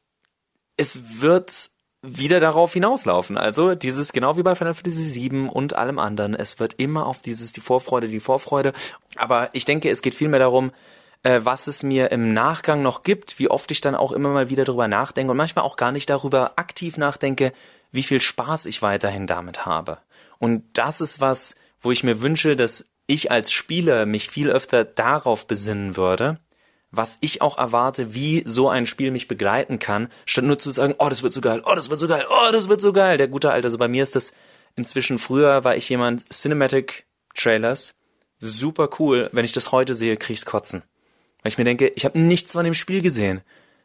es 0.77 1.21
wird 1.21 1.71
wieder 2.17 2.41
darauf 2.41 2.73
hinauslaufen. 2.73 3.37
Also 3.37 3.75
dieses, 3.75 4.13
genau 4.13 4.37
wie 4.37 4.43
bei 4.43 4.55
Final 4.55 4.75
Fantasy 4.75 5.31
VII 5.31 5.49
und 5.49 5.75
allem 5.77 5.99
anderen, 5.99 6.35
es 6.35 6.59
wird 6.59 6.75
immer 6.75 7.07
auf 7.07 7.21
dieses, 7.21 7.53
die 7.53 7.61
Vorfreude, 7.61 8.09
die 8.09 8.21
Vorfreude. 8.21 8.73
Aber 9.17 9.51
ich 9.53 9.65
denke, 9.65 9.91
es 9.91 10.03
geht 10.03 10.15
vielmehr 10.15 10.41
darum, 10.41 10.73
äh, 11.23 11.41
was 11.43 11.67
es 11.67 11.83
mir 11.83 12.11
im 12.13 12.33
Nachgang 12.33 12.83
noch 12.83 13.03
gibt, 13.03 13.39
wie 13.39 13.51
oft 13.51 13.71
ich 13.71 13.81
dann 13.81 13.95
auch 13.95 14.13
immer 14.13 14.31
mal 14.31 14.51
wieder 14.51 14.65
darüber 14.65 14.89
nachdenke 14.89 15.31
und 15.31 15.37
manchmal 15.37 15.65
auch 15.65 15.77
gar 15.77 15.93
nicht 15.93 16.09
darüber 16.11 16.53
aktiv 16.57 16.97
nachdenke, 16.97 17.53
wie 17.93 18.03
viel 18.03 18.21
Spaß 18.21 18.67
ich 18.67 18.83
weiterhin 18.83 19.27
damit 19.27 19.67
habe. 19.67 19.99
Und 20.39 20.65
das 20.75 21.01
ist 21.01 21.21
was, 21.21 21.55
wo 21.81 21.91
ich 21.91 22.05
mir 22.05 22.21
wünsche, 22.21 22.57
dass 22.57 22.87
ich 23.07 23.31
als 23.31 23.53
Spieler 23.53 24.07
mich 24.07 24.29
viel 24.29 24.51
öfter 24.51 24.85
darauf 24.85 25.47
besinnen 25.47 25.97
würde, 25.97 26.39
was 26.91 27.19
ich 27.21 27.43
auch 27.43 27.59
erwarte, 27.59 28.15
wie 28.15 28.43
so 28.47 28.69
ein 28.69 28.87
Spiel 28.87 29.11
mich 29.11 29.29
begleiten 29.29 29.79
kann, 29.79 30.09
statt 30.25 30.45
nur 30.45 30.59
zu 30.59 30.71
sagen, 30.71 30.95
oh, 30.99 31.09
das 31.09 31.23
wird 31.23 31.33
so 31.33 31.41
geil, 31.41 31.63
oh, 31.65 31.75
das 31.75 31.91
wird 31.91 32.01
so 32.01 32.09
geil, 32.09 32.25
oh, 32.31 32.51
das 32.53 32.69
wird 32.69 32.81
so 32.81 32.93
geil. 32.93 33.19
Der 33.19 33.29
gute 33.29 33.51
Alte, 33.51 33.67
also 33.67 33.79
bei 33.79 33.89
mir 33.89 34.03
ist 34.03 34.17
das 34.17 34.33
inzwischen 34.77 35.19
früher 35.19 35.65
war 35.65 35.77
ich 35.77 35.89
jemand 35.89 36.25
Cinematic 36.33 37.07
Trailers, 37.35 37.95
super 38.39 38.89
cool. 38.99 39.29
Wenn 39.33 39.45
ich 39.45 39.53
das 39.53 39.73
heute 39.73 39.95
sehe, 39.95 40.17
krieg 40.17 40.35
ich's 40.35 40.47
kotzen. 40.47 40.83
Weil 41.43 41.51
ich 41.51 41.59
mir 41.59 41.65
denke, 41.65 41.93
ich 41.95 42.05
habe 42.05 42.19
nichts 42.19 42.53
von 42.53 42.65
dem 42.65 42.75
Spiel 42.75 43.03
gesehen. 43.03 43.43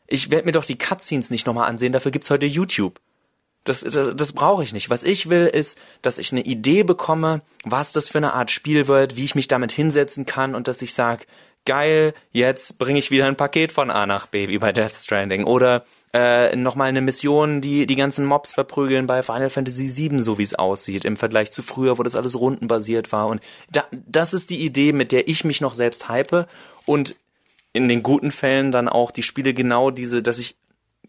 Ich 0.08 0.32
werde 0.32 0.46
mir 0.46 0.52
doch 0.52 0.66
die 0.66 0.78
Cutscenes 0.78 1.30
nicht 1.30 1.46
nochmal 1.46 1.70
ansehen, 1.70 1.94
dafür 1.94 2.12
gibt's 2.12 2.30
heute 2.30 2.46
YouTube. 2.46 3.00
Das, 3.64 3.80
das, 3.80 4.14
das 4.16 4.34
brauche 4.34 4.64
ich 4.64 4.74
nicht. 4.74 4.90
Was 4.90 5.04
ich 5.04 5.30
will, 5.30 5.46
ist, 5.46 5.78
dass 6.02 6.18
ich 6.18 6.32
eine 6.32 6.42
Idee 6.42 6.84
bekomme, 6.84 7.42
was 7.64 7.94
das 7.94 8.10
für 8.10 8.18
eine 8.18 8.34
Art 8.34 8.52
Spiel 8.52 8.88
wird, 8.88 9.16
wie 9.16 9.24
ich 9.24 9.36
mich 9.36 9.48
damit 9.48 9.72
hinsetzen 9.72 10.26
kann 10.26 10.54
und 10.54 10.68
dass 10.68 10.82
ich 10.82 10.94
sage, 10.94 11.26
geil, 11.66 12.14
jetzt 12.32 12.78
bringe 12.78 13.00
ich 13.00 13.12
wieder 13.12 13.28
ein 13.28 13.36
Paket 13.36 13.72
von 13.72 13.92
A 13.92 14.06
nach 14.06 14.28
B 14.28 14.48
wie 14.48 14.58
bei 14.58 14.72
Death 14.72 14.96
Stranding. 14.96 15.46
Oder 15.46 15.84
äh, 16.14 16.56
nochmal 16.56 16.90
eine 16.90 17.02
Mission, 17.02 17.62
die 17.62 17.86
die 17.86 17.96
ganzen 17.96 18.26
Mobs 18.26 18.54
verprügeln 18.54 19.08
bei 19.08 19.24
Final 19.24 19.50
Fantasy 19.50 19.90
VII, 19.96 20.20
so 20.20 20.38
wie 20.38 20.44
es 20.44 20.56
aussieht, 20.56 21.06
im 21.06 21.18
Vergleich 21.18 21.52
zu 21.52 21.64
früher, 21.64 21.98
wo 21.98 22.04
das 22.04 22.16
alles 22.16 22.40
rundenbasiert 22.40 23.12
war. 23.12 23.28
Und 23.28 23.42
da, 23.72 23.86
das 23.92 24.34
ist 24.34 24.50
die 24.50 24.64
Idee, 24.64 24.94
mit 24.94 25.12
der 25.12 25.28
ich 25.28 25.44
mich 25.44 25.62
noch 25.62 25.74
selbst 25.74 26.10
hype 26.10 26.48
und 26.86 27.16
in 27.72 27.88
den 27.88 28.04
guten 28.04 28.32
Fällen 28.32 28.72
dann 28.72 28.88
auch 28.88 29.10
die 29.10 29.24
Spiele 29.24 29.54
genau 29.54 29.90
diese, 29.90 30.22
dass 30.22 30.38
ich 30.38 30.56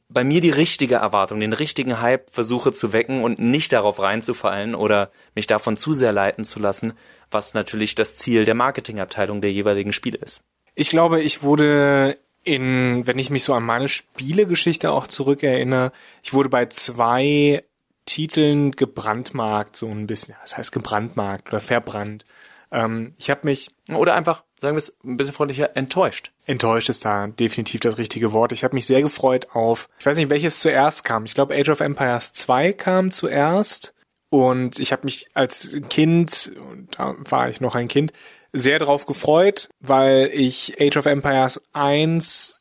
bei 0.08 0.25
mir 0.25 0.40
die 0.40 0.50
richtige 0.50 0.96
Erwartung, 0.96 1.40
den 1.40 1.52
richtigen 1.52 2.00
Hype 2.00 2.30
versuche 2.30 2.73
zu 2.73 2.92
wecken 2.92 3.23
und 3.23 3.38
nicht 3.38 3.73
darauf 3.73 4.00
reinzufallen 4.00 4.75
oder 4.75 5.11
mich 5.34 5.46
davon 5.46 5.76
zu 5.76 5.92
sehr 5.92 6.12
leiten 6.12 6.44
zu 6.44 6.61
lassen, 6.61 6.94
was 7.31 7.54
natürlich 7.54 7.95
das 7.95 8.16
Ziel 8.16 8.45
der 8.45 8.54
Marketingabteilung 8.54 9.40
der 9.40 9.52
jeweiligen 9.52 9.93
Spiele 9.93 10.19
ist. 10.19 10.40
Ich 10.75 10.90
glaube, 10.90 11.21
ich 11.21 11.43
wurde 11.43 12.19
in, 12.45 13.07
wenn 13.07 13.19
ich 13.19 13.31
mich 13.31 13.43
so 13.43 13.54
an 13.54 13.62
meine 13.62 13.88
Spielegeschichte 13.88 14.90
auch 14.90 15.07
zurückerinnere, 15.07 15.93
ich 16.23 16.35
wurde 16.35 16.49
bei 16.49 16.66
zwei 16.66 17.62
Titeln 18.07 18.73
gebrandmarkt, 18.73 19.76
so 19.76 19.88
ein 19.88 20.07
bisschen. 20.07 20.35
Das 20.43 20.57
heißt 20.57 20.73
gebrandmarkt 20.73 21.49
oder 21.49 21.61
verbrannt. 21.61 22.25
Ähm, 22.71 23.14
ich 23.19 23.31
habe 23.31 23.40
mich 23.45 23.71
oder 23.88 24.14
einfach, 24.14 24.45
sagen 24.59 24.75
wir 24.75 24.78
es 24.78 24.95
ein 25.04 25.16
bisschen 25.16 25.35
freundlicher, 25.35 25.76
enttäuscht. 25.76 26.33
Enttäuscht 26.45 26.88
ist 26.88 27.04
da 27.04 27.28
definitiv 27.28 27.81
das 27.81 27.99
richtige 27.99 28.33
Wort. 28.33 28.52
Ich 28.52 28.64
habe 28.64 28.75
mich 28.75 28.87
sehr 28.87 29.00
gefreut 29.00 29.49
auf, 29.52 29.88
ich 29.99 30.07
weiß 30.07 30.16
nicht, 30.16 30.31
welches 30.31 30.61
zuerst 30.61 31.04
kam. 31.04 31.25
Ich 31.25 31.35
glaube, 31.35 31.54
Age 31.54 31.71
of 31.71 31.81
Empires 31.81 32.33
2 32.33 32.73
kam 32.73 33.11
zuerst. 33.11 33.95
Und 34.34 34.80
ich 34.80 34.90
habe 34.90 35.04
mich 35.04 35.28
als 35.34 35.76
Kind, 35.90 36.50
da 36.98 37.14
war 37.30 37.48
ich 37.48 37.60
noch 37.60 37.76
ein 37.76 37.86
Kind, 37.86 38.12
sehr 38.52 38.80
drauf 38.80 39.06
gefreut, 39.06 39.68
weil 39.78 40.28
ich 40.32 40.74
Age 40.80 40.96
of 40.96 41.06
Empires 41.06 41.62
1 41.72 42.56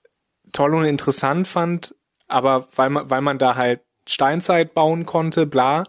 toll 0.52 0.76
und 0.76 0.86
interessant 0.86 1.48
fand, 1.48 1.96
aber 2.28 2.68
weil 2.76 2.92
man, 2.92 3.10
weil 3.10 3.22
man 3.22 3.40
da 3.40 3.56
halt 3.56 3.82
Steinzeit 4.08 4.76
bauen 4.76 5.08
konnte, 5.08 5.48
bla, 5.48 5.82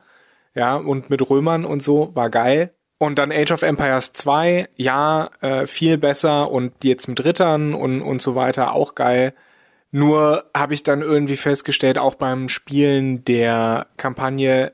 ja, 0.54 0.76
und 0.76 1.10
mit 1.10 1.28
Römern 1.28 1.66
und 1.66 1.82
so, 1.82 2.16
war 2.16 2.30
geil. 2.30 2.72
Und 2.96 3.18
dann 3.18 3.30
Age 3.30 3.52
of 3.52 3.60
Empires 3.60 4.14
2, 4.14 4.70
ja, 4.76 5.28
äh, 5.42 5.66
viel 5.66 5.98
besser 5.98 6.50
und 6.50 6.82
jetzt 6.82 7.08
mit 7.08 7.22
Rittern 7.22 7.74
und, 7.74 8.00
und 8.00 8.22
so 8.22 8.34
weiter, 8.34 8.72
auch 8.72 8.94
geil. 8.94 9.34
Nur 9.90 10.46
habe 10.56 10.72
ich 10.72 10.82
dann 10.82 11.02
irgendwie 11.02 11.36
festgestellt, 11.36 11.98
auch 11.98 12.14
beim 12.14 12.48
Spielen 12.48 13.22
der 13.26 13.88
Kampagne, 13.98 14.72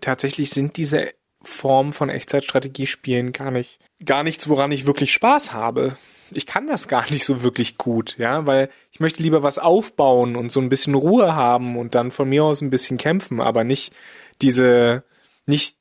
tatsächlich 0.00 0.50
sind 0.50 0.76
diese 0.76 1.10
Formen 1.42 1.92
von 1.92 2.08
Echtzeitstrategiespielen 2.08 3.32
gar 3.32 3.50
nicht, 3.50 3.80
gar 4.04 4.22
nichts, 4.22 4.48
woran 4.48 4.72
ich 4.72 4.86
wirklich 4.86 5.12
Spaß 5.12 5.52
habe. 5.52 5.96
Ich 6.30 6.46
kann 6.46 6.66
das 6.66 6.88
gar 6.88 7.10
nicht 7.10 7.24
so 7.24 7.42
wirklich 7.42 7.76
gut, 7.76 8.16
ja, 8.18 8.46
weil 8.46 8.70
ich 8.90 9.00
möchte 9.00 9.22
lieber 9.22 9.42
was 9.42 9.58
aufbauen 9.58 10.36
und 10.36 10.50
so 10.50 10.60
ein 10.60 10.68
bisschen 10.68 10.94
Ruhe 10.94 11.34
haben 11.34 11.76
und 11.76 11.94
dann 11.94 12.10
von 12.10 12.28
mir 12.28 12.44
aus 12.44 12.62
ein 12.62 12.70
bisschen 12.70 12.96
kämpfen, 12.96 13.40
aber 13.40 13.64
nicht 13.64 13.92
diese, 14.40 15.04
nicht 15.46 15.76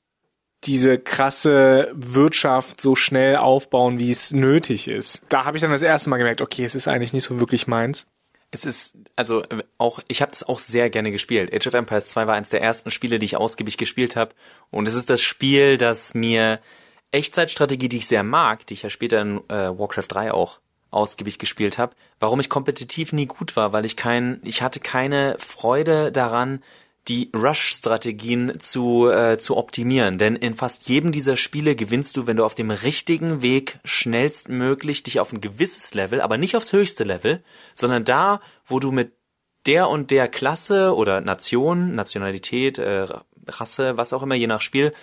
diese 0.65 0.99
krasse 0.99 1.91
Wirtschaft 1.93 2.81
so 2.81 2.95
schnell 2.95 3.37
aufbauen, 3.37 3.99
wie 3.99 4.11
es 4.11 4.31
nötig 4.31 4.87
ist. 4.87 5.21
Da 5.29 5.45
habe 5.45 5.57
ich 5.57 5.61
dann 5.61 5.71
das 5.71 5.81
erste 5.81 6.09
Mal 6.09 6.17
gemerkt, 6.17 6.41
okay, 6.41 6.65
es 6.65 6.75
ist 6.75 6.87
eigentlich 6.87 7.13
nicht 7.13 7.23
so 7.23 7.39
wirklich 7.39 7.67
meins. 7.67 8.07
Es 8.51 8.65
ist, 8.65 8.95
also 9.15 9.43
auch, 9.77 10.01
ich 10.09 10.21
habe 10.21 10.31
das 10.31 10.43
auch 10.43 10.59
sehr 10.59 10.89
gerne 10.89 11.11
gespielt. 11.11 11.53
Age 11.53 11.67
of 11.67 11.73
Empires 11.73 12.09
2 12.09 12.27
war 12.27 12.35
eines 12.35 12.49
der 12.49 12.61
ersten 12.61 12.91
Spiele, 12.91 13.17
die 13.17 13.25
ich 13.25 13.37
ausgiebig 13.37 13.77
gespielt 13.77 14.15
habe. 14.17 14.35
Und 14.69 14.87
es 14.87 14.93
ist 14.93 15.09
das 15.09 15.21
Spiel, 15.21 15.77
das 15.77 16.13
mir 16.13 16.59
Echtzeitstrategie, 17.11 17.89
die 17.89 17.97
ich 17.97 18.07
sehr 18.07 18.23
mag, 18.23 18.65
die 18.67 18.73
ich 18.73 18.83
ja 18.83 18.89
später 18.89 19.21
in 19.21 19.37
äh, 19.49 19.77
Warcraft 19.77 20.07
3 20.09 20.33
auch 20.33 20.59
ausgiebig 20.91 21.39
gespielt 21.39 21.77
habe, 21.77 21.95
warum 22.19 22.39
ich 22.41 22.49
kompetitiv 22.49 23.13
nie 23.13 23.25
gut 23.25 23.55
war, 23.55 23.71
weil 23.71 23.85
ich 23.85 23.95
kein, 23.95 24.41
ich 24.43 24.61
hatte 24.61 24.81
keine 24.81 25.37
Freude 25.39 26.11
daran, 26.11 26.61
die 27.07 27.31
Rush-Strategien 27.35 28.59
zu, 28.59 29.09
äh, 29.09 29.37
zu 29.37 29.57
optimieren. 29.57 30.17
Denn 30.17 30.35
in 30.35 30.55
fast 30.55 30.87
jedem 30.87 31.11
dieser 31.11 31.35
Spiele 31.35 31.75
gewinnst 31.75 32.15
du, 32.15 32.27
wenn 32.27 32.37
du 32.37 32.45
auf 32.45 32.55
dem 32.55 32.69
richtigen 32.71 33.41
Weg 33.41 33.79
schnellstmöglich 33.83 35.03
dich 35.03 35.19
auf 35.19 35.33
ein 35.33 35.41
gewisses 35.41 35.93
Level, 35.93 36.21
aber 36.21 36.37
nicht 36.37 36.55
aufs 36.55 36.73
höchste 36.73 37.03
Level, 37.03 37.43
sondern 37.73 38.03
da, 38.03 38.39
wo 38.65 38.79
du 38.79 38.91
mit 38.91 39.13
der 39.65 39.89
und 39.89 40.11
der 40.11 40.27
Klasse 40.27 40.95
oder 40.95 41.21
Nation, 41.21 41.95
Nationalität, 41.95 42.77
äh, 42.77 43.07
Rasse, 43.47 43.97
was 43.97 44.13
auch 44.13 44.23
immer, 44.23 44.35
je 44.35 44.47
nach 44.47 44.61
Spiel, 44.61 44.93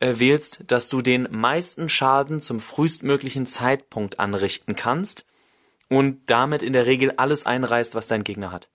äh, 0.00 0.14
wählst, 0.18 0.64
dass 0.68 0.88
du 0.88 1.02
den 1.02 1.28
meisten 1.30 1.88
Schaden 1.88 2.40
zum 2.40 2.60
frühestmöglichen 2.60 3.46
Zeitpunkt 3.46 4.20
anrichten 4.20 4.76
kannst 4.76 5.24
und 5.88 6.20
damit 6.26 6.62
in 6.62 6.72
der 6.72 6.86
Regel 6.86 7.12
alles 7.16 7.46
einreißt, 7.46 7.94
was 7.94 8.08
dein 8.08 8.24
Gegner 8.24 8.52
hat. 8.52 8.68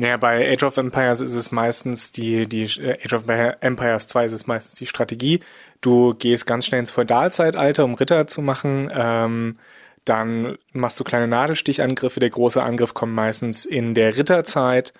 Naja, 0.00 0.16
bei 0.16 0.50
Age 0.50 0.62
of 0.62 0.78
Empires 0.78 1.20
ist 1.20 1.34
es 1.34 1.52
meistens 1.52 2.10
die, 2.10 2.48
die 2.48 2.62
äh, 2.62 2.96
Age 3.04 3.12
of 3.12 3.24
Empires 3.28 4.06
2 4.06 4.24
ist 4.24 4.32
es 4.32 4.46
meistens 4.46 4.78
die 4.78 4.86
Strategie. 4.86 5.40
Du 5.82 6.14
gehst 6.14 6.46
ganz 6.46 6.64
schnell 6.64 6.80
ins 6.80 6.90
Feudalzeitalter, 6.90 7.84
um 7.84 7.92
Ritter 7.92 8.26
zu 8.26 8.40
machen. 8.40 8.90
Ähm, 8.94 9.58
dann 10.06 10.56
machst 10.72 10.98
du 10.98 11.04
kleine 11.04 11.28
Nadelstichangriffe. 11.28 12.18
Der 12.18 12.30
große 12.30 12.62
Angriff 12.62 12.94
kommt 12.94 13.12
meistens 13.12 13.66
in 13.66 13.94
der 13.94 14.16
Ritterzeit. 14.16 14.94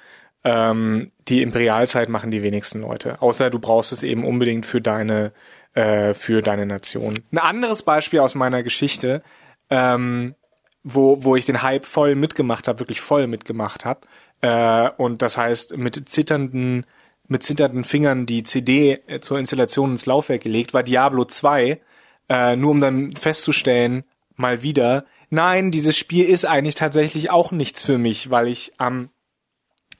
Ähm, 0.44 1.12
die 1.28 1.40
Imperialzeit 1.40 2.10
machen 2.10 2.30
die 2.30 2.42
wenigsten 2.42 2.82
Leute. 2.82 3.22
Außer 3.22 3.48
du 3.48 3.58
brauchst 3.58 3.92
es 3.92 4.02
eben 4.02 4.26
unbedingt 4.26 4.66
für 4.66 4.82
deine, 4.82 5.32
äh, 5.72 6.12
für 6.12 6.42
deine 6.42 6.66
Nation. 6.66 7.20
Ein 7.32 7.38
anderes 7.38 7.84
Beispiel 7.84 8.18
aus 8.20 8.34
meiner 8.34 8.62
Geschichte, 8.62 9.22
ähm, 9.70 10.34
wo, 10.82 11.22
wo 11.22 11.36
ich 11.36 11.44
den 11.44 11.62
Hype 11.62 11.86
voll 11.86 12.14
mitgemacht 12.14 12.68
habe, 12.68 12.80
wirklich 12.80 13.00
voll 13.00 13.26
mitgemacht 13.26 13.84
habe. 13.84 14.00
Äh, 14.40 14.90
und 14.96 15.22
das 15.22 15.36
heißt, 15.36 15.76
mit 15.76 16.08
zitternden, 16.08 16.86
mit 17.28 17.42
zitternden 17.42 17.84
Fingern 17.84 18.26
die 18.26 18.42
CD 18.42 19.00
äh, 19.06 19.20
zur 19.20 19.38
Installation 19.38 19.92
ins 19.92 20.06
Laufwerk 20.06 20.42
gelegt, 20.42 20.74
war 20.74 20.82
Diablo 20.82 21.24
2, 21.24 21.80
äh, 22.28 22.56
nur 22.56 22.70
um 22.70 22.80
dann 22.80 23.14
festzustellen, 23.14 24.04
mal 24.36 24.62
wieder, 24.62 25.04
nein, 25.28 25.70
dieses 25.70 25.96
Spiel 25.96 26.24
ist 26.24 26.46
eigentlich 26.46 26.74
tatsächlich 26.74 27.30
auch 27.30 27.52
nichts 27.52 27.82
für 27.82 27.98
mich, 27.98 28.30
weil 28.30 28.48
ich 28.48 28.72
am 28.78 29.10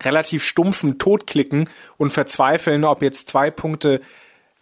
relativ 0.02 0.44
stumpfen 0.44 0.98
Todklicken 0.98 1.68
und 1.98 2.10
verzweifeln, 2.10 2.84
ob 2.84 3.02
jetzt 3.02 3.28
zwei 3.28 3.50
Punkte 3.50 4.00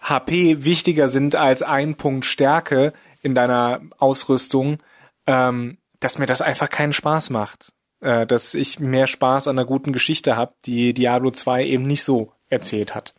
HP 0.00 0.64
wichtiger 0.64 1.08
sind 1.08 1.34
als 1.34 1.62
ein 1.62 1.96
Punkt 1.96 2.24
Stärke 2.24 2.92
in 3.22 3.34
deiner 3.34 3.80
Ausrüstung, 3.98 4.78
ähm, 5.26 5.77
dass 6.00 6.18
mir 6.18 6.26
das 6.26 6.42
einfach 6.42 6.68
keinen 6.68 6.92
Spaß 6.92 7.30
macht. 7.30 7.72
Äh, 8.00 8.26
dass 8.26 8.54
ich 8.54 8.78
mehr 8.78 9.08
Spaß 9.08 9.48
an 9.48 9.58
einer 9.58 9.66
guten 9.66 9.92
Geschichte 9.92 10.36
habe, 10.36 10.54
die 10.66 10.94
Diablo 10.94 11.32
2 11.32 11.64
eben 11.64 11.84
nicht 11.84 12.04
so 12.04 12.32
erzählt 12.48 12.94
hat. 12.94 13.14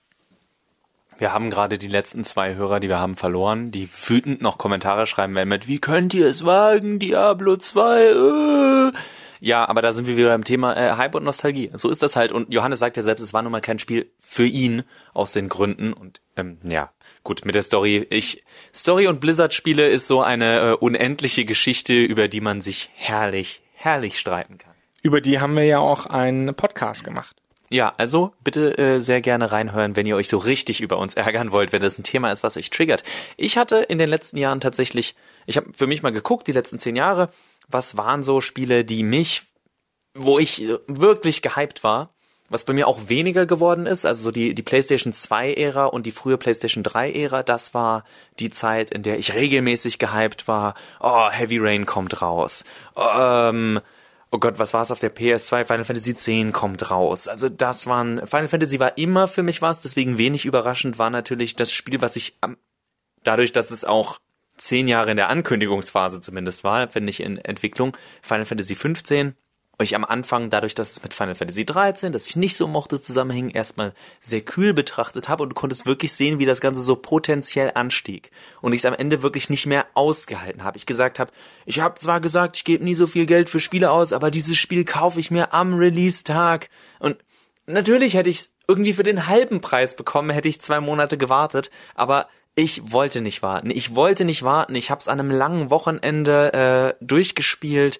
Wir 1.17 1.33
haben 1.33 1.49
gerade 1.49 1.77
die 1.77 1.89
letzten 1.89 2.23
zwei 2.23 2.55
Hörer, 2.55 2.79
die 2.79 2.87
wir 2.87 2.99
haben, 2.99 3.17
verloren, 3.17 3.71
die 3.71 3.89
wütend 4.07 4.41
noch 4.41 4.57
Kommentare 4.57 5.05
schreiben 5.05 5.35
werden 5.35 5.49
mit, 5.49 5.67
wie 5.67 5.79
könnt 5.79 6.13
ihr 6.13 6.27
es 6.27 6.45
wagen, 6.45 6.97
Diablo 6.97 7.57
2? 7.57 8.93
Äh. 8.93 8.97
Ja, 9.39 9.67
aber 9.67 9.81
da 9.81 9.93
sind 9.93 10.07
wir 10.07 10.17
wieder 10.17 10.29
beim 10.29 10.43
Thema 10.43 10.75
äh, 10.75 10.97
Hype 10.97 11.15
und 11.15 11.23
Nostalgie. 11.23 11.71
So 11.73 11.89
ist 11.89 12.01
das 12.01 12.15
halt. 12.15 12.31
Und 12.31 12.53
Johannes 12.53 12.79
sagt 12.79 12.97
ja 12.97 13.03
selbst, 13.03 13.21
es 13.21 13.33
war 13.33 13.41
nun 13.41 13.51
mal 13.51 13.61
kein 13.61 13.79
Spiel 13.79 14.11
für 14.19 14.45
ihn 14.45 14.83
aus 15.13 15.31
den 15.31 15.49
Gründen. 15.49 15.93
Und 15.93 16.21
ähm, 16.35 16.57
ja, 16.63 16.91
gut, 17.23 17.45
mit 17.45 17.55
der 17.55 17.63
Story. 17.63 18.05
Ich 18.09 18.43
Story 18.73 19.07
und 19.07 19.21
Blizzard-Spiele 19.21 19.87
ist 19.87 20.07
so 20.07 20.21
eine 20.21 20.59
äh, 20.59 20.73
unendliche 20.73 21.45
Geschichte, 21.45 21.93
über 21.93 22.27
die 22.27 22.41
man 22.41 22.61
sich 22.61 22.89
herrlich, 22.95 23.61
herrlich 23.73 24.19
streiten 24.19 24.57
kann. 24.57 24.73
Über 25.01 25.21
die 25.21 25.39
haben 25.39 25.55
wir 25.55 25.63
ja 25.63 25.79
auch 25.79 26.05
einen 26.05 26.53
Podcast 26.55 27.05
gemacht. 27.05 27.35
Ja, 27.71 27.93
also 27.97 28.33
bitte 28.43 28.77
äh, 28.79 28.99
sehr 28.99 29.21
gerne 29.21 29.51
reinhören, 29.51 29.95
wenn 29.95 30.07
ihr 30.07 30.15
euch 30.15 30.27
so 30.27 30.37
richtig 30.37 30.81
über 30.81 30.97
uns 30.97 31.13
ärgern 31.13 31.51
wollt, 31.51 31.71
wenn 31.71 31.81
das 31.81 31.99
ein 31.99 32.03
Thema 32.03 32.31
ist, 32.31 32.41
was 32.41 32.57
euch 32.57 32.71
triggert. 32.71 33.03
Ich 33.37 33.57
hatte 33.57 33.77
in 33.77 33.99
den 33.99 34.09
letzten 34.09 34.37
Jahren 34.37 34.59
tatsächlich, 34.59 35.15
ich 35.45 35.55
habe 35.55 35.71
für 35.73 35.85
mich 35.85 36.01
mal 36.01 36.11
geguckt, 36.11 36.47
die 36.47 36.51
letzten 36.51 36.79
zehn 36.79 36.95
Jahre, 36.95 37.29
was 37.69 37.97
waren 37.97 38.23
so 38.23 38.41
Spiele, 38.41 38.83
die 38.83 39.03
mich, 39.03 39.43
wo 40.13 40.39
ich 40.39 40.63
wirklich 40.87 41.41
gehypt 41.41 41.83
war, 41.83 42.13
was 42.49 42.63
bei 42.63 42.73
mir 42.73 42.87
auch 42.87 43.09
weniger 43.09 43.45
geworden 43.45 43.85
ist, 43.85 44.05
also 44.05 44.23
so 44.23 44.31
die, 44.31 44.55
die 44.55 44.63
PlayStation 44.63 45.13
2 45.13 45.53
Ära 45.53 45.85
und 45.85 46.05
die 46.05 46.11
frühe 46.11 46.37
PlayStation 46.37 46.83
3 46.83 47.11
Ära, 47.11 47.43
das 47.43 47.73
war 47.73 48.03
die 48.39 48.49
Zeit, 48.49 48.89
in 48.89 49.03
der 49.03 49.19
ich 49.19 49.35
regelmäßig 49.35 49.99
gehypt 49.99 50.47
war, 50.47 50.73
oh, 50.99 51.29
Heavy 51.29 51.59
Rain 51.59 51.85
kommt 51.85 52.21
raus, 52.23 52.63
ähm, 52.97 53.79
oh 54.31 54.39
Gott, 54.39 54.59
was 54.59 54.73
war 54.73 54.81
es 54.81 54.91
auf 54.91 54.99
der 54.99 55.15
PS2? 55.15 55.65
Final 55.65 55.85
Fantasy 55.85 56.11
X 56.11 56.27
kommt 56.53 56.89
raus. 56.91 57.27
Also 57.27 57.49
das 57.49 57.87
waren, 57.87 58.25
Final 58.27 58.47
Fantasy 58.47 58.79
war 58.79 58.97
immer 58.97 59.27
für 59.27 59.43
mich 59.43 59.61
was, 59.61 59.81
deswegen 59.81 60.17
wenig 60.17 60.45
überraschend 60.45 60.99
war 60.99 61.09
natürlich 61.09 61.55
das 61.55 61.71
Spiel, 61.71 62.01
was 62.01 62.15
ich 62.15 62.37
dadurch, 63.23 63.51
dass 63.51 63.71
es 63.71 63.85
auch 63.85 64.19
zehn 64.59 64.87
Jahre 64.87 65.11
in 65.11 65.17
der 65.17 65.29
Ankündigungsphase 65.29 66.21
zumindest 66.21 66.63
war, 66.63 66.93
wenn 66.93 67.05
nicht 67.05 67.21
in 67.21 67.37
Entwicklung, 67.37 67.97
Final 68.21 68.45
Fantasy 68.45 68.75
15 68.75 69.35
ich 69.83 69.95
am 69.95 70.03
Anfang, 70.03 70.49
dadurch, 70.49 70.75
dass 70.75 70.91
es 70.91 71.03
mit 71.03 71.13
Final 71.13 71.35
Fantasy 71.35 71.65
13, 71.65 72.11
das 72.11 72.27
ich 72.27 72.35
nicht 72.35 72.55
so 72.55 72.67
mochte, 72.67 72.99
zusammenhing, 72.99 73.49
erstmal 73.49 73.93
sehr 74.21 74.41
kühl 74.41 74.73
betrachtet 74.73 75.29
habe 75.29 75.43
und 75.43 75.49
du 75.49 75.55
konntest 75.55 75.85
wirklich 75.85 76.11
sehen, 76.13 76.39
wie 76.39 76.45
das 76.45 76.59
Ganze 76.59 76.81
so 76.81 76.95
potenziell 76.97 77.71
anstieg. 77.75 78.31
Und 78.61 78.73
ich 78.73 78.79
es 78.79 78.85
am 78.85 78.93
Ende 78.93 79.21
wirklich 79.21 79.49
nicht 79.49 79.65
mehr 79.65 79.85
ausgehalten 79.93 80.63
habe. 80.63 80.77
Ich 80.77 80.85
gesagt 80.85 81.17
habe, 81.19 81.31
ich 81.65 81.79
habe 81.79 81.99
zwar 81.99 82.19
gesagt, 82.19 82.57
ich 82.57 82.65
gebe 82.65 82.83
nie 82.83 82.95
so 82.95 83.07
viel 83.07 83.25
Geld 83.25 83.49
für 83.49 83.59
Spiele 83.59 83.91
aus, 83.91 84.11
aber 84.11 84.31
dieses 84.31 84.57
Spiel 84.57 84.83
kaufe 84.83 85.19
ich 85.19 85.31
mir 85.31 85.53
am 85.53 85.75
Release-Tag. 85.75 86.69
Und 86.99 87.17
natürlich 87.65 88.15
hätte 88.15 88.29
ich 88.29 88.49
irgendwie 88.67 88.93
für 88.93 89.03
den 89.03 89.27
halben 89.27 89.61
Preis 89.61 89.95
bekommen, 89.95 90.29
hätte 90.29 90.49
ich 90.49 90.59
zwei 90.59 90.81
Monate 90.81 91.17
gewartet, 91.17 91.71
aber 91.95 92.27
ich 92.55 92.91
wollte 92.91 93.21
nicht 93.21 93.41
warten. 93.41 93.71
Ich 93.71 93.95
wollte 93.95 94.25
nicht 94.25 94.43
warten. 94.43 94.75
Ich 94.75 94.91
habe 94.91 94.99
es 94.99 95.07
an 95.07 95.19
einem 95.19 95.31
langen 95.31 95.69
Wochenende 95.69 96.95
äh, 96.99 97.05
durchgespielt 97.05 97.99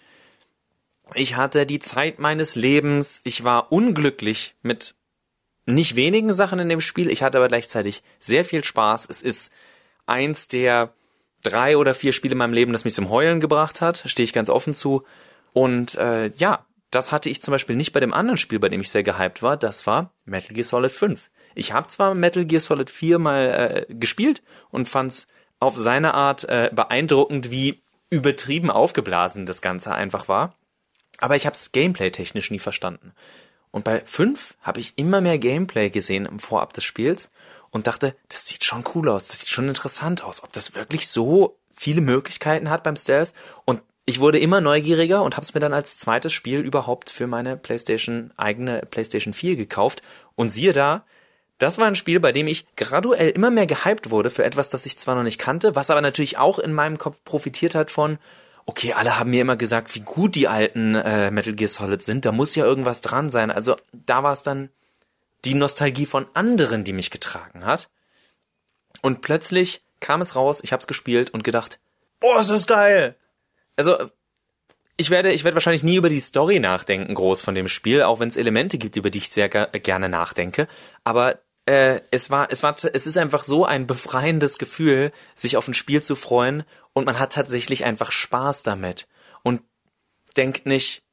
ich 1.16 1.36
hatte 1.36 1.66
die 1.66 1.80
Zeit 1.80 2.20
meines 2.20 2.56
Lebens. 2.56 3.22
Ich 3.24 3.44
war 3.44 3.72
unglücklich 3.72 4.56
mit 4.62 4.96
nicht 5.66 5.96
wenigen 5.96 6.34
Sachen 6.34 6.60
in 6.60 6.70
dem 6.70 6.82
Spiel. 6.82 7.10
Ich 7.10 7.24
hatte 7.24 7.38
aber 7.38 7.48
gleichzeitig 7.48 8.04
sehr 8.20 8.46
viel 8.46 8.64
Spaß. 8.64 9.08
Es 9.10 9.22
ist 9.22 9.52
eins 10.06 10.48
der 10.48 10.94
drei 11.44 11.78
oder 11.78 11.94
vier 11.94 12.12
Spiele 12.12 12.34
in 12.34 12.38
meinem 12.38 12.54
Leben, 12.54 12.74
das 12.74 12.86
mich 12.86 12.94
zum 12.94 13.10
Heulen 13.10 13.40
gebracht 13.40 13.82
hat. 13.82 14.04
Stehe 14.06 14.24
ich 14.24 14.34
ganz 14.34 14.50
offen 14.50 14.74
zu. 14.74 15.04
Und 15.54 15.96
äh, 15.96 16.28
ja, 16.36 16.66
das 16.92 17.12
hatte 17.12 17.30
ich 17.30 17.42
zum 17.42 17.52
Beispiel 17.52 17.76
nicht 17.76 17.92
bei 17.92 18.00
dem 18.00 18.14
anderen 18.14 18.38
Spiel, 18.38 18.60
bei 18.60 18.70
dem 18.70 18.82
ich 18.82 18.90
sehr 18.90 19.04
gehypt 19.04 19.42
war. 19.42 19.58
Das 19.58 19.88
war 19.88 20.14
Metal 20.26 20.54
Gear 20.54 20.66
Solid 20.66 20.92
5. 20.92 21.30
Ich 21.60 21.74
habe 21.74 21.88
zwar 21.88 22.16
Metal 22.16 22.46
Gear 22.46 22.62
Solid 22.62 22.90
4 22.90 23.20
mal 23.20 23.86
äh, 23.90 23.94
gespielt 23.94 24.42
und 24.72 24.88
fand's 24.88 25.28
auf 25.60 25.76
seine 25.76 26.14
Art 26.14 26.46
äh, 26.46 26.70
beeindruckend, 26.74 27.52
wie 27.52 27.82
übertrieben 28.10 28.72
aufgeblasen 28.72 29.46
das 29.46 29.62
Ganze 29.62 29.94
einfach 29.94 30.28
war. 30.28 30.56
Aber 31.18 31.36
ich 31.36 31.46
habe 31.46 31.54
es 31.54 31.74
gameplay-technisch 31.74 32.50
nie 32.50 32.60
verstanden. 32.60 33.14
Und 33.72 33.84
bei 33.84 34.02
5 34.06 34.56
habe 34.62 34.80
ich 34.80 34.94
immer 34.98 35.20
mehr 35.20 35.38
Gameplay 35.38 35.90
gesehen 35.90 36.26
im 36.26 36.40
Vorab 36.40 36.74
des 36.74 36.86
Spiels 36.86 37.30
und 37.72 37.88
dachte, 37.88 38.16
das 38.30 38.48
sieht 38.48 38.64
schon 38.64 38.86
cool 38.96 39.10
aus, 39.10 39.28
das 39.28 39.42
sieht 39.42 39.50
schon 39.50 39.68
interessant 39.68 40.24
aus, 40.24 40.42
ob 40.44 40.54
das 40.54 40.76
wirklich 40.76 41.08
so 41.10 41.60
viele 41.72 42.02
Möglichkeiten 42.02 42.70
hat 42.70 42.84
beim 42.84 42.96
Stealth. 42.96 43.34
Und 43.66 43.82
ich 44.06 44.22
wurde 44.22 44.40
immer 44.40 44.62
neugieriger 44.62 45.22
und 45.22 45.36
habe 45.36 45.44
es 45.44 45.54
mir 45.54 45.60
dann 45.60 45.74
als 45.74 45.98
zweites 45.98 46.34
Spiel 46.34 46.62
überhaupt 46.62 47.12
für 47.12 47.28
meine 47.28 47.58
PlayStation 47.58 48.32
eigene 48.38 48.82
PlayStation 48.90 49.34
4 49.34 49.58
gekauft. 49.58 50.02
Und 50.36 50.50
siehe 50.50 50.74
da, 50.74 51.06
das 51.60 51.78
war 51.78 51.88
ein 51.88 51.96
Spiel, 51.96 52.20
bei 52.20 52.32
dem 52.32 52.48
ich 52.48 52.66
graduell 52.76 53.30
immer 53.30 53.52
mehr 53.52 53.68
gehypt 53.68 54.10
wurde 54.10 54.30
für 54.30 54.44
etwas, 54.44 54.70
das 54.70 54.86
ich 54.86 54.98
zwar 54.98 55.16
noch 55.16 55.24
nicht 55.24 55.40
kannte, 55.40 55.76
was 55.76 55.92
aber 55.92 56.02
natürlich 56.02 56.38
auch 56.38 56.58
in 56.58 56.74
meinem 56.74 56.98
Kopf 56.98 57.18
profitiert 57.24 57.76
hat 57.76 57.92
von, 57.92 58.18
okay, 58.66 58.94
alle 58.94 59.20
haben 59.20 59.30
mir 59.30 59.42
immer 59.42 59.58
gesagt, 59.58 59.94
wie 59.94 60.00
gut 60.00 60.36
die 60.36 60.48
alten 60.48 60.96
äh, 60.96 61.32
Metal 61.32 61.54
Gear 61.54 61.68
Solid 61.68 62.02
sind, 62.02 62.26
da 62.26 62.32
muss 62.32 62.56
ja 62.56 62.66
irgendwas 62.66 63.02
dran 63.02 63.30
sein. 63.30 63.52
Also 63.52 63.76
da 63.92 64.24
war 64.24 64.34
es 64.34 64.42
dann 64.42 64.70
die 65.46 65.54
Nostalgie 65.54 66.06
von 66.06 66.28
anderen, 66.34 66.84
die 66.84 66.94
mich 66.94 67.12
getragen 67.12 67.66
hat. 67.66 67.90
Und 69.02 69.22
plötzlich 69.22 69.84
kam 70.00 70.22
es 70.22 70.36
raus, 70.36 70.62
ich 70.64 70.74
hab's 70.74 70.88
gespielt 70.88 71.30
und 71.32 71.44
gedacht, 71.44 71.80
boah, 72.20 72.40
ist 72.40 72.50
das 72.50 72.68
geil! 72.68 73.16
Also, 73.76 73.98
ich 74.98 75.10
werde, 75.10 75.32
ich 75.32 75.46
werde 75.46 75.56
wahrscheinlich 75.56 75.84
nie 75.84 75.96
über 75.96 76.10
die 76.10 76.20
Story 76.20 76.60
nachdenken, 76.60 77.14
groß 77.14 77.42
von 77.42 77.56
dem 77.56 77.70
Spiel, 77.70 78.02
auch 78.02 78.20
wenn 78.20 78.28
es 78.28 78.36
Elemente 78.36 78.78
gibt, 78.78 78.98
über 78.98 79.10
die 79.10 79.20
ich 79.20 79.30
sehr 79.30 79.48
gerne 79.48 80.10
nachdenke. 80.10 80.68
Aber 81.06 81.40
äh, 81.70 82.02
es 82.10 82.32
war, 82.32 82.52
es 82.52 82.64
war, 82.64 82.76
es 82.76 83.06
ist 83.06 83.18
einfach 83.18 83.44
so 83.44 83.64
ein 83.64 83.86
befreiendes 83.86 84.58
Gefühl, 84.58 85.12
sich 85.36 85.56
auf 85.56 85.68
ein 85.68 85.76
Spiel 85.76 86.02
zu 86.02 86.16
freuen 86.16 86.64
und 86.94 87.06
man 87.06 87.20
hat 87.20 87.34
tatsächlich 87.34 87.86
einfach 87.86 88.12
Spaß 88.12 88.64
damit 88.64 89.08
und 89.44 89.62
denkt 90.36 90.66
nicht, 90.66 91.04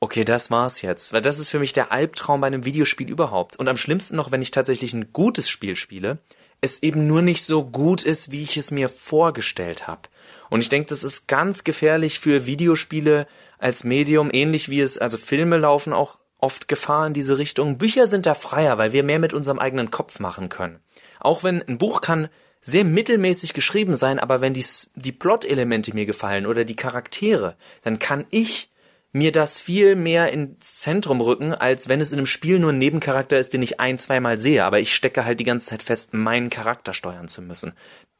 okay, 0.00 0.24
das 0.24 0.50
war's 0.50 0.80
jetzt, 0.80 1.12
weil 1.12 1.20
das 1.20 1.38
ist 1.38 1.50
für 1.50 1.58
mich 1.58 1.74
der 1.74 1.92
Albtraum 1.92 2.40
bei 2.40 2.46
einem 2.46 2.64
Videospiel 2.64 3.10
überhaupt. 3.10 3.56
Und 3.56 3.68
am 3.68 3.76
schlimmsten 3.76 4.16
noch, 4.16 4.32
wenn 4.32 4.40
ich 4.40 4.50
tatsächlich 4.50 4.94
ein 4.94 5.12
gutes 5.12 5.50
Spiel 5.50 5.76
spiele, 5.76 6.18
es 6.62 6.82
eben 6.82 7.06
nur 7.06 7.20
nicht 7.20 7.44
so 7.44 7.64
gut 7.64 8.02
ist, 8.02 8.32
wie 8.32 8.42
ich 8.42 8.56
es 8.56 8.70
mir 8.70 8.88
vorgestellt 8.88 9.86
habe. 9.86 10.08
Und 10.48 10.60
ich 10.60 10.70
denke, 10.70 10.88
das 10.88 11.04
ist 11.04 11.28
ganz 11.28 11.62
gefährlich 11.62 12.18
für 12.18 12.46
Videospiele 12.46 13.26
als 13.58 13.84
Medium, 13.84 14.30
ähnlich 14.32 14.70
wie 14.70 14.80
es, 14.80 14.96
also 14.96 15.18
Filme 15.18 15.58
laufen 15.58 15.92
auch 15.92 16.19
oft 16.40 16.68
Gefahr 16.68 17.06
in 17.06 17.12
diese 17.12 17.38
Richtung. 17.38 17.78
Bücher 17.78 18.06
sind 18.06 18.26
da 18.26 18.34
freier, 18.34 18.78
weil 18.78 18.92
wir 18.92 19.02
mehr 19.02 19.18
mit 19.18 19.32
unserem 19.32 19.58
eigenen 19.58 19.90
Kopf 19.90 20.18
machen 20.20 20.48
können. 20.48 20.80
Auch 21.20 21.44
wenn 21.44 21.62
ein 21.62 21.78
Buch 21.78 22.00
kann 22.00 22.28
sehr 22.62 22.84
mittelmäßig 22.84 23.54
geschrieben 23.54 23.96
sein, 23.96 24.18
aber 24.18 24.40
wenn 24.40 24.54
die, 24.54 24.64
die 24.94 25.12
Plot-Elemente 25.12 25.94
mir 25.94 26.06
gefallen 26.06 26.46
oder 26.46 26.64
die 26.64 26.76
Charaktere, 26.76 27.56
dann 27.82 27.98
kann 27.98 28.26
ich 28.30 28.70
mir 29.12 29.32
das 29.32 29.58
viel 29.58 29.96
mehr 29.96 30.32
ins 30.32 30.76
Zentrum 30.76 31.20
rücken, 31.20 31.52
als 31.52 31.88
wenn 31.88 32.00
es 32.00 32.12
in 32.12 32.18
einem 32.18 32.26
Spiel 32.26 32.58
nur 32.58 32.72
ein 32.72 32.78
Nebencharakter 32.78 33.38
ist, 33.38 33.52
den 33.52 33.62
ich 33.62 33.80
ein, 33.80 33.98
zweimal 33.98 34.38
sehe. 34.38 34.64
Aber 34.64 34.78
ich 34.78 34.94
stecke 34.94 35.24
halt 35.24 35.40
die 35.40 35.44
ganze 35.44 35.68
Zeit 35.68 35.82
fest, 35.82 36.14
meinen 36.14 36.50
Charakter 36.50 36.92
steuern 36.92 37.28
zu 37.28 37.42
müssen. 37.42 37.72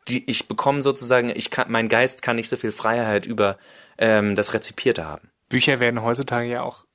Die, 0.08 0.28
ich 0.28 0.48
bekomme 0.48 0.82
sozusagen, 0.82 1.30
ich 1.34 1.50
kann, 1.50 1.70
mein 1.70 1.88
Geist 1.88 2.22
kann 2.22 2.36
nicht 2.36 2.48
so 2.48 2.56
viel 2.56 2.72
Freiheit 2.72 3.26
über 3.26 3.58
ähm, 3.98 4.34
das 4.34 4.54
Rezipierte 4.54 5.04
haben. 5.04 5.30
Bücher 5.48 5.78
werden 5.78 6.02
heutzutage 6.02 6.48
ja 6.48 6.62
auch 6.62 6.86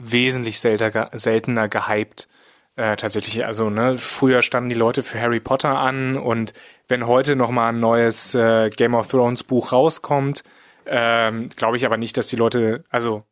wesentlich 0.00 0.60
seltener, 0.60 1.68
gehypt. 1.68 2.28
Äh, 2.76 2.96
tatsächlich, 2.96 3.44
also 3.44 3.68
ne, 3.68 3.98
früher 3.98 4.42
standen 4.42 4.70
die 4.70 4.76
Leute 4.76 5.02
für 5.02 5.20
Harry 5.20 5.40
Potter 5.40 5.76
an 5.76 6.16
und 6.16 6.52
wenn 6.88 7.06
heute 7.06 7.36
noch 7.36 7.50
mal 7.50 7.70
ein 7.70 7.80
neues 7.80 8.34
äh, 8.34 8.70
Game 8.70 8.94
of 8.94 9.08
Thrones 9.08 9.42
Buch 9.42 9.72
rauskommt, 9.72 10.44
ähm, 10.86 11.48
glaube 11.56 11.76
ich 11.76 11.84
aber 11.84 11.96
nicht, 11.96 12.16
dass 12.16 12.28
die 12.28 12.36
Leute, 12.36 12.84
also 12.88 13.24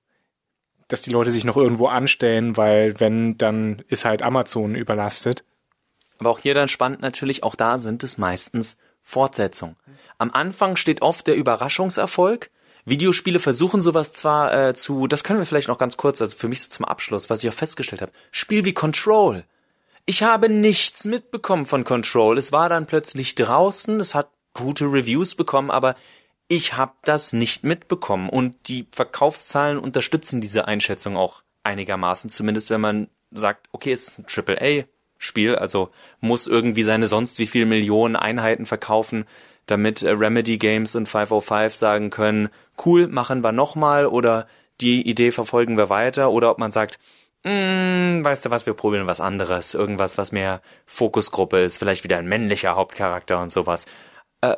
dass 0.89 1.03
die 1.03 1.11
Leute 1.11 1.31
sich 1.31 1.45
noch 1.45 1.57
irgendwo 1.57 1.87
anstellen, 1.87 2.57
weil 2.57 2.99
wenn, 2.99 3.37
dann 3.39 3.83
ist 3.89 4.05
halt 4.05 4.23
Amazon 4.23 4.75
überlastet. 4.75 5.45
Aber 6.19 6.31
auch 6.31 6.39
hier 6.41 6.55
dann 6.55 6.69
spannend 6.69 7.01
natürlich, 7.01 7.43
auch 7.43 7.55
da 7.55 7.79
sind 7.79 8.03
es 8.03 8.19
meistens 8.19 8.77
Fortsetzungen. 9.03 9.77
Am 10.19 10.33
Anfang 10.33 10.77
steht 10.77 11.03
oft 11.03 11.27
der 11.27 11.37
Überraschungserfolg. 11.37 12.51
Videospiele 12.91 13.39
versuchen 13.39 13.83
sowas 13.83 14.13
zwar 14.13 14.53
äh, 14.53 14.75
zu, 14.75 15.07
das 15.07 15.25
können 15.25 15.39
wir 15.39 15.47
vielleicht 15.47 15.69
noch 15.69 15.79
ganz 15.79 15.97
kurz, 15.97 16.21
also 16.21 16.37
für 16.37 16.49
mich 16.49 16.63
so 16.63 16.69
zum 16.69 16.85
Abschluss, 16.85 17.31
was 17.31 17.43
ich 17.43 17.51
auch 17.51 17.55
festgestellt 17.55 18.03
habe. 18.03 18.13
Spiel 18.31 18.65
wie 18.65 18.75
Control. 18.75 19.45
Ich 20.07 20.23
habe 20.23 20.49
nichts 20.49 21.05
mitbekommen 21.05 21.67
von 21.67 21.85
Control. 21.85 22.39
Es 22.39 22.53
war 22.53 22.69
dann 22.69 22.87
plötzlich 22.87 23.35
draußen, 23.35 24.01
es 24.01 24.15
hat 24.15 24.31
gute 24.55 24.87
Reviews 24.87 25.35
bekommen, 25.35 25.71
aber 25.71 25.95
ich 26.49 26.75
habe 26.75 26.93
das 27.05 27.33
nicht 27.33 27.63
mitbekommen 27.63 28.31
und 28.31 28.57
die 28.69 28.87
Verkaufszahlen 28.91 29.79
unterstützen 29.79 30.41
diese 30.41 30.67
Einschätzung 30.67 31.17
auch 31.17 31.43
einigermaßen, 31.63 32.31
zumindest 32.31 32.71
wenn 32.71 32.81
man 32.81 33.09
sagt, 33.31 33.67
okay, 33.73 33.93
es 33.93 34.09
ist 34.09 34.19
ein 34.19 34.27
Triple 34.27 34.59
A 34.61 34.85
Spiel, 35.19 35.57
also 35.57 35.91
muss 36.21 36.47
irgendwie 36.47 36.85
seine 36.85 37.09
sonst 37.09 37.39
wie 37.39 37.47
viel 37.47 37.67
Millionen 37.67 38.17
Einheiten 38.17 38.67
verkaufen, 38.67 39.27
damit 39.69 40.03
äh, 40.03 40.11
Remedy 40.11 40.59
Games 40.59 40.95
und 40.97 41.09
505 41.09 41.75
sagen 41.75 42.11
können, 42.11 42.49
cool, 42.85 43.07
machen 43.07 43.43
wir 43.45 43.53
nochmal 43.53 44.07
oder 44.07 44.47
die 44.81 45.09
Idee 45.09 45.31
verfolgen 45.31 45.77
wir 45.77 45.91
weiter 45.91 46.31
oder 46.31 46.51
ob 46.51 46.59
man 46.59 46.73
sagt, 46.73 46.99
mm, 47.45 48.25
weißt 48.25 48.47
du 48.47 48.51
was, 48.51 48.67
wir 48.67 48.75
probieren 48.75 49.07
was 49.07 49.21
anderes, 49.21 49.75
irgendwas, 49.75 50.19
was 50.19 50.33
mehr 50.33 50.61
Fokusgruppe 50.87 51.61
ist, 51.61 51.79
vielleicht 51.79 52.05
wieder 52.05 52.19
ein 52.19 52.29
männlicher 52.29 52.77
Hauptcharakter 52.77 53.41
und 53.41 53.53
sowas. 53.53 53.87
Äh, 54.41 54.57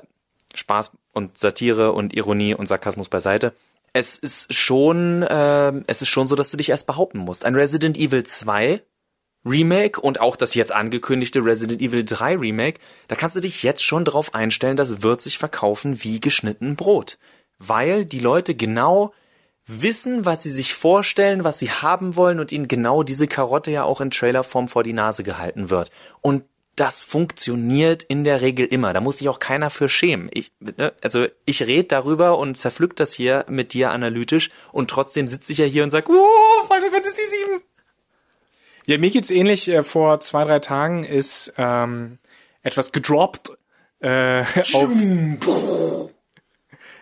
Spaß 0.54 0.92
und 1.12 1.38
Satire 1.38 1.92
und 1.92 2.14
Ironie 2.14 2.54
und 2.54 2.66
Sarkasmus 2.66 3.08
beiseite. 3.08 3.54
Es 3.92 4.16
ist 4.16 4.54
schon, 4.54 5.22
äh, 5.22 5.72
es 5.86 6.02
ist 6.02 6.08
schon 6.08 6.28
so, 6.28 6.36
dass 6.36 6.50
du 6.50 6.56
dich 6.56 6.70
erst 6.70 6.86
behaupten 6.86 7.18
musst. 7.18 7.44
Ein 7.44 7.56
Resident 7.56 7.98
Evil 7.98 8.22
2 8.22 8.82
Remake 9.44 10.00
und 10.00 10.20
auch 10.20 10.36
das 10.36 10.54
jetzt 10.54 10.72
angekündigte 10.72 11.44
Resident 11.44 11.80
Evil 11.80 12.04
3 12.04 12.36
Remake, 12.36 12.80
da 13.08 13.16
kannst 13.16 13.36
du 13.36 13.40
dich 13.40 13.62
jetzt 13.62 13.84
schon 13.84 14.04
drauf 14.04 14.34
einstellen, 14.34 14.76
das 14.76 15.02
wird 15.02 15.20
sich 15.22 15.38
verkaufen 15.38 16.04
wie 16.04 16.20
geschnitten 16.20 16.76
Brot. 16.76 17.18
Weil 17.58 18.04
die 18.04 18.20
Leute 18.20 18.54
genau 18.54 19.12
wissen, 19.66 20.24
was 20.24 20.42
sie 20.42 20.50
sich 20.50 20.74
vorstellen, 20.74 21.44
was 21.44 21.58
sie 21.58 21.70
haben 21.70 22.16
wollen 22.16 22.40
und 22.40 22.52
ihnen 22.52 22.68
genau 22.68 23.02
diese 23.02 23.28
Karotte 23.28 23.70
ja 23.70 23.84
auch 23.84 24.00
in 24.00 24.10
Trailerform 24.10 24.68
vor 24.68 24.82
die 24.82 24.92
Nase 24.92 25.22
gehalten 25.22 25.70
wird. 25.70 25.90
Und 26.20 26.44
das 26.76 27.02
funktioniert 27.02 28.02
in 28.02 28.24
der 28.24 28.40
Regel 28.40 28.64
immer. 28.64 28.94
Da 28.94 29.02
muss 29.02 29.18
sich 29.18 29.28
auch 29.28 29.38
keiner 29.38 29.68
für 29.68 29.88
schämen. 29.88 30.30
Ich, 30.32 30.52
ne, 30.60 30.94
also 31.02 31.26
ich 31.44 31.62
rede 31.62 31.84
darüber 31.84 32.38
und 32.38 32.56
zerpflück 32.56 32.96
das 32.96 33.12
hier 33.12 33.44
mit 33.48 33.74
dir 33.74 33.90
analytisch 33.90 34.50
und 34.72 34.88
trotzdem 34.88 35.28
sitze 35.28 35.52
ich 35.52 35.58
ja 35.58 35.66
hier 35.66 35.84
und 35.84 35.90
sag, 35.90 36.08
oh, 36.08 36.64
Final 36.66 36.90
Fantasy 36.90 37.20
VII. 37.20 37.60
Ja, 38.90 38.98
mir 38.98 39.10
geht's 39.10 39.30
ähnlich. 39.30 39.68
Äh, 39.68 39.84
vor 39.84 40.18
zwei, 40.18 40.42
drei 40.42 40.58
Tagen 40.58 41.04
ist 41.04 41.52
ähm, 41.56 42.18
etwas 42.64 42.90
gedroppt 42.90 43.52
äh, 44.00 44.40
auf, 44.72 44.90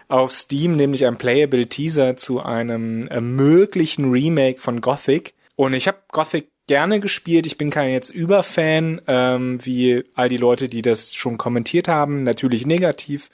auf 0.09 0.31
Steam, 0.31 0.77
nämlich 0.77 1.07
ein 1.07 1.17
Playable 1.17 1.67
Teaser 1.67 2.19
zu 2.19 2.43
einem 2.43 3.09
äh, 3.09 3.23
möglichen 3.23 4.11
Remake 4.11 4.61
von 4.61 4.83
Gothic. 4.83 5.33
Und 5.57 5.73
ich 5.73 5.89
habe 5.89 5.97
Gothic 6.13 6.51
gerne 6.67 7.01
gespielt. 7.01 7.47
Ich 7.47 7.57
bin 7.57 7.71
kein 7.71 7.91
jetzt 7.91 8.11
Überfan, 8.11 9.01
ähm, 9.07 9.59
wie 9.65 10.05
all 10.15 10.29
die 10.29 10.37
Leute, 10.37 10.69
die 10.69 10.83
das 10.83 11.15
schon 11.15 11.39
kommentiert 11.39 11.89
haben. 11.89 12.23
Natürlich 12.23 12.67
negativ. 12.67 13.31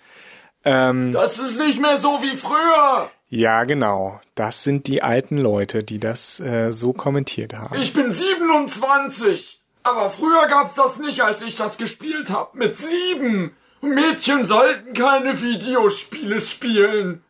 Ähm, 0.65 1.11
das 1.11 1.41
ist 1.41 1.59
nicht 1.59 1.81
mehr 1.81 1.99
so 1.99 2.23
wie 2.23 2.37
früher. 2.37 3.11
Ja, 3.35 3.65
genau. 3.65 4.21
Das 4.37 4.63
sind 4.63 4.87
die 4.87 5.03
alten 5.03 5.39
Leute, 5.39 5.83
die 5.83 5.99
das 5.99 6.39
äh, 6.39 6.73
so 6.73 6.93
kommentiert 6.93 7.55
haben. 7.55 7.83
Ich 7.83 7.93
bin 7.93 8.13
27. 8.13 9.61
Aber 9.83 10.09
früher 10.09 10.47
gab's 10.47 10.75
das 10.75 11.01
nicht, 11.01 11.21
als 11.21 11.43
ich 11.43 11.57
das 11.57 11.77
gespielt 11.77 12.31
hab. 12.31 12.55
Mit 12.55 12.77
sieben. 12.77 13.57
Mädchen 13.81 14.47
sollten 14.47 14.93
keine 14.93 15.43
Videospiele 15.43 16.41
spielen. 16.41 17.25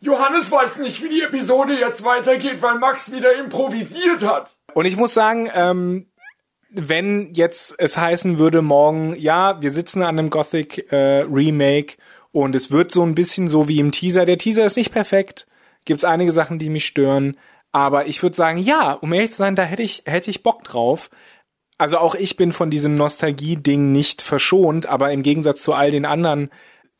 Johannes 0.00 0.50
weiß 0.50 0.78
nicht, 0.78 1.00
wie 1.04 1.08
die 1.08 1.22
Episode 1.22 1.78
jetzt 1.78 2.04
weitergeht, 2.04 2.60
weil 2.60 2.80
Max 2.80 3.12
wieder 3.12 3.36
improvisiert 3.36 4.24
hat. 4.24 4.56
Und 4.74 4.86
ich 4.86 4.96
muss 4.96 5.14
sagen, 5.14 5.48
ähm, 5.54 6.06
wenn 6.70 7.32
jetzt 7.32 7.76
es 7.78 7.96
heißen 7.96 8.38
würde 8.40 8.60
morgen, 8.60 9.14
ja, 9.16 9.62
wir 9.62 9.70
sitzen 9.70 10.02
an 10.02 10.18
einem 10.18 10.30
Gothic 10.30 10.90
äh, 10.90 11.20
Remake 11.30 11.94
und 12.34 12.56
es 12.56 12.72
wird 12.72 12.90
so 12.90 13.04
ein 13.04 13.14
bisschen 13.14 13.46
so 13.48 13.68
wie 13.68 13.78
im 13.78 13.92
Teaser. 13.92 14.24
Der 14.24 14.38
Teaser 14.38 14.66
ist 14.66 14.76
nicht 14.76 14.90
perfekt, 14.90 15.46
gibt's 15.84 16.02
einige 16.02 16.32
Sachen, 16.32 16.58
die 16.58 16.68
mich 16.68 16.84
stören, 16.84 17.36
aber 17.70 18.06
ich 18.06 18.22
würde 18.24 18.34
sagen, 18.34 18.58
ja, 18.58 18.92
um 18.92 19.12
ehrlich 19.12 19.30
zu 19.30 19.36
sein, 19.38 19.54
da 19.54 19.62
hätte 19.62 19.84
ich 19.84 20.02
hätte 20.04 20.30
ich 20.30 20.42
Bock 20.42 20.64
drauf. 20.64 21.10
Also 21.78 21.98
auch 21.98 22.16
ich 22.16 22.36
bin 22.36 22.52
von 22.52 22.70
diesem 22.70 22.96
Nostalgie-Ding 22.96 23.92
nicht 23.92 24.20
verschont, 24.20 24.86
aber 24.86 25.12
im 25.12 25.22
Gegensatz 25.22 25.62
zu 25.62 25.74
all 25.74 25.92
den 25.92 26.04
anderen 26.04 26.50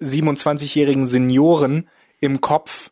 27-jährigen 0.01 1.07
Senioren 1.09 1.89
im 2.21 2.41
Kopf 2.41 2.91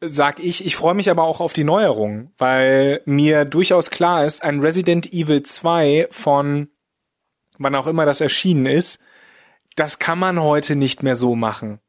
sag 0.00 0.40
ich, 0.40 0.64
ich 0.64 0.76
freue 0.76 0.94
mich 0.94 1.10
aber 1.10 1.24
auch 1.24 1.40
auf 1.40 1.52
die 1.54 1.64
Neuerung, 1.64 2.32
weil 2.38 3.00
mir 3.06 3.44
durchaus 3.46 3.90
klar 3.90 4.24
ist, 4.26 4.42
ein 4.42 4.60
Resident 4.60 5.12
Evil 5.12 5.42
2 5.42 6.08
von 6.10 6.68
wann 7.58 7.74
auch 7.74 7.86
immer 7.86 8.06
das 8.06 8.20
erschienen 8.20 8.66
ist, 8.66 9.00
das 9.78 9.98
kann 9.98 10.18
man 10.18 10.40
heute 10.40 10.76
nicht 10.76 11.02
mehr 11.02 11.16
so 11.16 11.34
machen. 11.34 11.80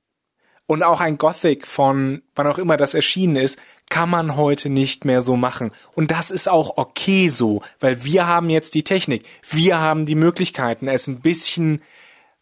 Und 0.67 0.83
auch 0.83 1.01
ein 1.01 1.17
Gothic 1.17 1.65
von 1.65 2.21
wann 2.35 2.45
auch 2.45 2.59
immer 2.59 2.75
das 2.77 2.93
erschienen 2.93 3.37
ist, 3.37 3.57
kann 3.89 4.09
man 4.09 4.37
heute 4.37 4.69
nicht 4.69 5.03
mehr 5.03 5.23
so 5.23 5.35
machen. 5.35 5.71
Und 5.95 6.11
das 6.11 6.29
ist 6.29 6.47
auch 6.47 6.77
okay 6.77 7.29
so, 7.29 7.63
weil 7.79 8.03
wir 8.03 8.27
haben 8.27 8.51
jetzt 8.51 8.75
die 8.75 8.83
Technik. 8.83 9.23
Wir 9.49 9.79
haben 9.79 10.05
die 10.05 10.13
Möglichkeiten, 10.13 10.87
es 10.87 11.07
ein 11.07 11.21
bisschen 11.21 11.81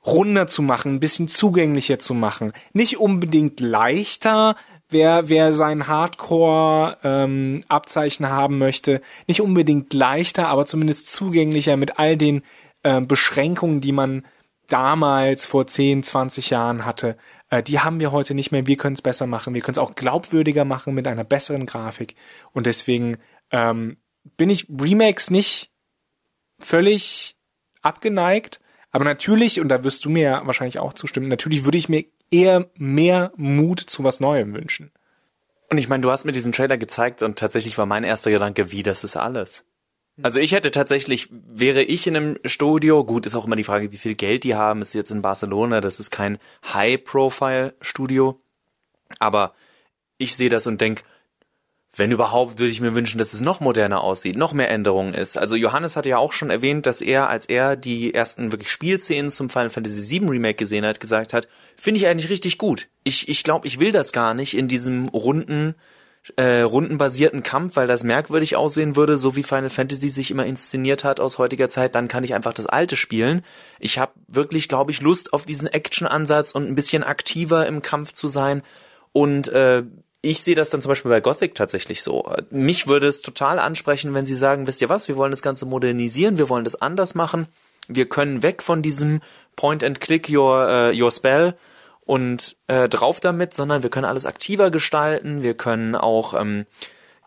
runder 0.06 0.48
zu 0.48 0.62
machen, 0.62 0.96
ein 0.96 1.00
bisschen 1.00 1.30
zugänglicher 1.30 2.00
zu 2.00 2.14
machen. 2.14 2.52
Nicht 2.74 2.98
unbedingt 2.98 3.62
leichter, 3.62 4.58
wer, 4.90 5.30
wer 5.30 5.54
sein 5.54 5.88
Hardcore-Abzeichen 5.88 8.26
ähm, 8.26 8.30
haben 8.30 8.58
möchte, 8.58 9.00
nicht 9.28 9.40
unbedingt 9.40 9.94
leichter, 9.94 10.50
aber 10.50 10.66
zumindest 10.66 11.14
zugänglicher 11.14 11.78
mit 11.78 11.98
all 11.98 12.18
den 12.18 12.42
äh, 12.84 13.00
Beschränkungen, 13.00 13.80
die 13.80 13.94
man 13.94 14.26
damals 14.68 15.46
vor 15.46 15.68
10, 15.68 16.04
20 16.04 16.50
Jahren 16.50 16.86
hatte. 16.86 17.18
Äh, 17.50 17.64
die 17.64 17.80
haben 17.80 18.00
wir 18.00 18.12
heute 18.12 18.34
nicht 18.34 18.52
mehr. 18.52 18.68
Wir 18.68 18.78
können 18.78 18.96
es 18.96 19.02
besser 19.02 19.28
machen. 19.28 19.54
Wir 19.54 19.62
können 19.62 19.76
es 19.76 19.80
auch 19.80 19.96
glaubwürdiger 19.96 20.66
machen 20.66 20.94
mit 20.94 21.08
einer 21.08 21.24
besseren 21.24 21.66
Grafik. 21.66 22.16
Und 22.52 22.66
deswegen 22.66 23.18
ähm, 23.52 23.98
bin 24.36 24.50
ich 24.50 24.68
Remakes 24.70 25.30
nicht 25.30 25.72
völlig 26.60 27.38
abgeneigt. 27.82 28.60
Aber 28.92 29.06
natürlich, 29.06 29.60
und 29.60 29.70
da 29.70 29.84
wirst 29.84 30.06
du 30.06 30.10
mir 30.10 30.42
wahrscheinlich 30.46 30.80
auch 30.80 30.94
zustimmen, 30.94 31.28
natürlich 31.28 31.66
würde 31.66 31.78
ich 31.78 31.90
mir 31.90 32.06
eher 32.32 32.70
mehr 32.76 33.32
Mut 33.36 33.80
zu 33.80 34.04
was 34.04 34.20
Neuem 34.20 34.54
wünschen. 34.54 34.92
Und 35.70 35.78
ich 35.78 35.90
meine, 35.90 36.02
du 36.02 36.12
hast 36.12 36.24
mir 36.24 36.32
diesen 36.32 36.54
Trailer 36.54 36.78
gezeigt 36.78 37.22
und 37.22 37.38
tatsächlich 37.38 37.78
war 37.78 37.86
mein 37.86 38.04
erster 38.04 38.32
Gedanke, 38.32 38.72
wie, 38.72 38.84
das 38.84 39.04
ist 39.04 39.18
alles. 39.18 39.66
Also 40.24 40.40
ich 40.40 40.52
hätte 40.52 40.72
tatsächlich, 40.72 41.30
wäre 41.32 41.84
ich 41.84 42.08
in 42.08 42.16
einem 42.16 42.38
Studio, 42.44 43.04
gut, 43.04 43.26
ist 43.26 43.36
auch 43.36 43.46
immer 43.46 43.56
die 43.56 43.64
Frage, 43.64 43.92
wie 43.92 43.98
viel 43.98 44.16
Geld 44.16 44.44
die 44.44 44.56
haben, 44.56 44.82
ist 44.82 44.94
jetzt 44.94 45.12
in 45.12 45.22
Barcelona, 45.22 45.80
das 45.80 46.00
ist 46.00 46.10
kein 46.10 46.40
High-Profile-Studio, 46.74 48.40
aber 49.20 49.54
ich 50.18 50.36
sehe 50.36 50.50
das 50.50 50.66
und 50.66 50.82
denk, 50.82 51.04
wenn 51.96 52.12
überhaupt, 52.12 52.60
würde 52.60 52.72
ich 52.72 52.82
mir 52.82 52.94
wünschen, 52.94 53.18
dass 53.18 53.34
es 53.34 53.42
noch 53.42 53.60
moderner 53.60 54.04
aussieht, 54.04 54.38
noch 54.38 54.54
mehr 54.54 54.70
Änderungen 54.70 55.14
ist. 55.14 55.38
Also 55.38 55.56
Johannes 55.56 55.96
hatte 55.96 56.10
ja 56.10 56.18
auch 56.18 56.34
schon 56.34 56.50
erwähnt, 56.50 56.86
dass 56.86 57.02
er, 57.02 57.30
als 57.30 57.48
er 57.48 57.76
die 57.76 58.14
ersten 58.14 58.52
wirklich 58.52 58.72
Spielszenen 58.72 59.32
zum 59.32 59.50
Final 59.50 59.70
Fantasy 59.70 60.20
VII 60.20 60.30
Remake 60.30 60.56
gesehen 60.56 60.86
hat, 60.86 61.00
gesagt 61.00 61.34
hat, 61.34 61.48
finde 61.76 62.00
ich 62.00 62.08
eigentlich 62.08 62.30
richtig 62.30 62.58
gut. 62.58 62.90
Ich, 63.04 63.30
ich 63.30 63.44
glaube, 63.44 63.68
ich 63.68 63.80
will 63.80 63.92
das 63.92 64.12
gar 64.12 64.34
nicht 64.34 64.56
in 64.56 64.68
diesem 64.68 65.08
runden, 65.10 65.76
äh, 66.36 66.62
rundenbasierten 66.62 67.44
Kampf, 67.44 67.76
weil 67.76 67.88
das 67.88 68.04
merkwürdig 68.04 68.56
aussehen 68.56 68.96
würde, 68.96 69.18
so 69.18 69.36
wie 69.36 69.44
Final 69.44 69.70
Fantasy 69.70 70.10
sich 70.10 70.32
immer 70.32 70.46
inszeniert 70.46 71.04
hat 71.04 71.20
aus 71.20 71.38
heutiger 71.38 71.70
Zeit, 71.70 71.96
dann 71.96 72.08
kann 72.08 72.24
ich 72.24 72.34
einfach 72.34 72.54
das 72.54 72.66
alte 72.66 72.98
spielen. 72.98 73.44
Ich 73.80 73.98
habe 73.98 74.12
wirklich, 74.28 74.68
glaube 74.68 74.92
ich, 74.92 75.02
Lust 75.02 75.34
auf 75.34 75.46
diesen 75.46 75.68
Action-Ansatz 75.68 76.52
und 76.52 76.68
ein 76.68 76.76
bisschen 76.76 77.04
aktiver 77.04 77.66
im 77.68 77.82
Kampf 77.82 78.12
zu 78.13 78.28
sein. 78.28 78.62
Und 79.13 79.48
äh, 79.48 79.84
ich 80.22 80.42
sehe 80.42 80.56
das 80.56 80.70
dann 80.70 80.82
zum 80.82 80.90
Beispiel 80.90 81.12
bei 81.12 81.22
Gothic 81.22 81.56
tatsächlich 81.56 82.04
so. 82.04 82.30
Mich 82.50 82.88
würde 82.88 83.08
es 83.08 83.22
total 83.22 83.60
ansprechen, 83.60 84.13
wenn 84.13 84.26
sie 84.26 84.36
sagen, 84.36 84.68
wisst 84.68 84.82
ihr 84.82 84.90
was, 84.90 85.08
wir 85.08 85.16
wollen 85.16 85.32
das 85.32 85.42
Ganze 85.42 85.66
modernisieren, 85.66 86.38
wir 86.38 86.50
wollen 86.50 86.66
das 86.66 86.82
anders 86.82 87.16
machen. 87.16 87.48
Wir 87.88 88.10
können 88.10 88.44
weg 88.44 88.62
von 88.62 88.82
diesem 88.82 89.22
Point 89.56 89.84
and 89.84 90.02
Click 90.02 90.30
Your, 90.30 90.68
uh, 90.68 90.92
your 90.94 91.12
Spell 91.12 91.56
und 92.08 92.56
äh, 92.67 92.89
drauf 92.89 93.20
damit, 93.20 93.54
sondern 93.54 93.84
wir 93.84 93.89
können 93.89 94.06
alles 94.06 94.26
aktiver 94.26 94.72
gestalten, 94.72 95.43
wir 95.43 95.54
können 95.54 95.96
auch 95.96 96.34
ähm, 96.34 96.65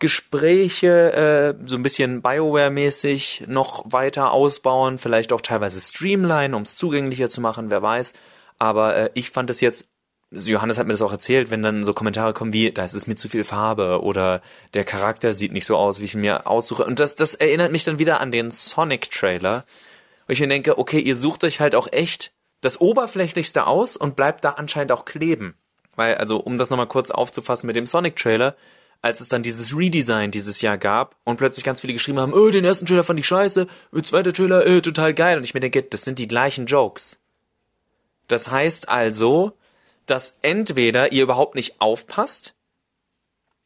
Gespräche 0.01 1.13
äh, 1.13 1.67
so 1.67 1.77
ein 1.77 1.83
bisschen 1.83 2.23
Bioware-mäßig 2.23 3.45
noch 3.47 3.85
weiter 3.85 4.33
ausbauen, 4.33 4.99
vielleicht 4.99 5.33
auch 5.33 5.43
teilweise 5.43 5.81
streamline, 5.81 6.57
um 6.57 6.63
es 6.63 6.77
zugänglicher 6.77 7.29
zu 7.29 7.43
machen, 7.43 7.69
wer 7.69 7.83
weiß. 7.83 8.15
Aber 8.59 8.97
äh, 8.97 9.11
ich 9.15 9.31
fand 9.31 9.51
es 9.51 9.61
jetzt 9.61 9.87
Johannes 10.33 10.79
hat 10.79 10.87
mir 10.87 10.93
das 10.93 11.03
auch 11.03 11.11
erzählt, 11.11 11.51
wenn 11.51 11.63
dann 11.63 11.83
so 11.83 11.93
Kommentare 11.93 12.33
kommen 12.33 12.53
wie, 12.53 12.71
da 12.71 12.85
ist 12.85 12.95
es 12.95 13.09
mir 13.09 13.17
zu 13.17 13.29
viel 13.29 13.43
Farbe 13.43 14.01
oder 14.01 14.43
der 14.75 14.85
Charakter 14.85 15.35
sieht 15.35 15.53
nicht 15.53 15.67
so 15.67 15.77
aus, 15.77 16.01
wie 16.01 16.05
ich 16.05 16.15
mir 16.15 16.47
aussuche. 16.47 16.85
Und 16.85 17.01
das, 17.01 17.17
das 17.17 17.35
erinnert 17.35 17.73
mich 17.73 17.83
dann 17.83 17.99
wieder 17.99 18.21
an 18.21 18.31
den 18.31 18.53
Sonic-Trailer, 18.53 19.65
wo 20.29 20.33
ich 20.33 20.39
mir 20.39 20.47
denke, 20.47 20.79
okay, 20.79 21.01
ihr 21.01 21.17
sucht 21.17 21.43
euch 21.43 21.59
halt 21.59 21.75
auch 21.75 21.89
echt 21.91 22.33
das 22.61 22.81
Oberflächlichste 22.81 23.67
aus 23.67 23.97
und 23.97 24.17
bleibt 24.17 24.45
da 24.45 24.51
anscheinend 24.51 24.93
auch 24.93 25.05
kleben. 25.05 25.55
Weil, 25.97 26.17
also, 26.17 26.39
um 26.39 26.59
das 26.59 26.71
nochmal 26.71 26.87
kurz 26.87 27.11
aufzufassen 27.11 27.67
mit 27.67 27.77
dem 27.77 27.87
Sonic-Trailer, 27.87 28.57
als 29.03 29.21
es 29.21 29.29
dann 29.29 29.43
dieses 29.43 29.77
Redesign 29.77 30.31
dieses 30.31 30.61
Jahr 30.61 30.77
gab 30.77 31.17
und 31.25 31.37
plötzlich 31.37 31.65
ganz 31.65 31.81
viele 31.81 31.95
geschrieben 31.95 32.21
haben, 32.21 32.35
oh, 32.35 32.51
den 32.51 32.65
ersten 32.65 32.87
Trailer 32.87 33.05
fand 33.05 33.19
ich 33.19 33.27
scheiße, 33.27 33.67
der 33.93 34.03
zweite 34.03 34.33
Trailer, 34.33 34.67
äh, 34.67 34.83
total 34.83 35.15
geil. 35.15 35.39
Und 35.39 35.45
ich 35.45 35.55
mir 35.55 35.61
denke, 35.61 35.83
das 35.83 36.03
sind 36.03 36.19
die 36.19 36.29
gleichen 36.29 36.67
Jokes. 36.67 37.19
Das 38.29 38.51
heißt 38.51 38.89
also, 38.89 39.53
dass 40.07 40.35
entweder 40.43 41.13
ihr 41.13 41.23
überhaupt 41.23 41.55
nicht 41.55 41.81
aufpasst 41.81 42.55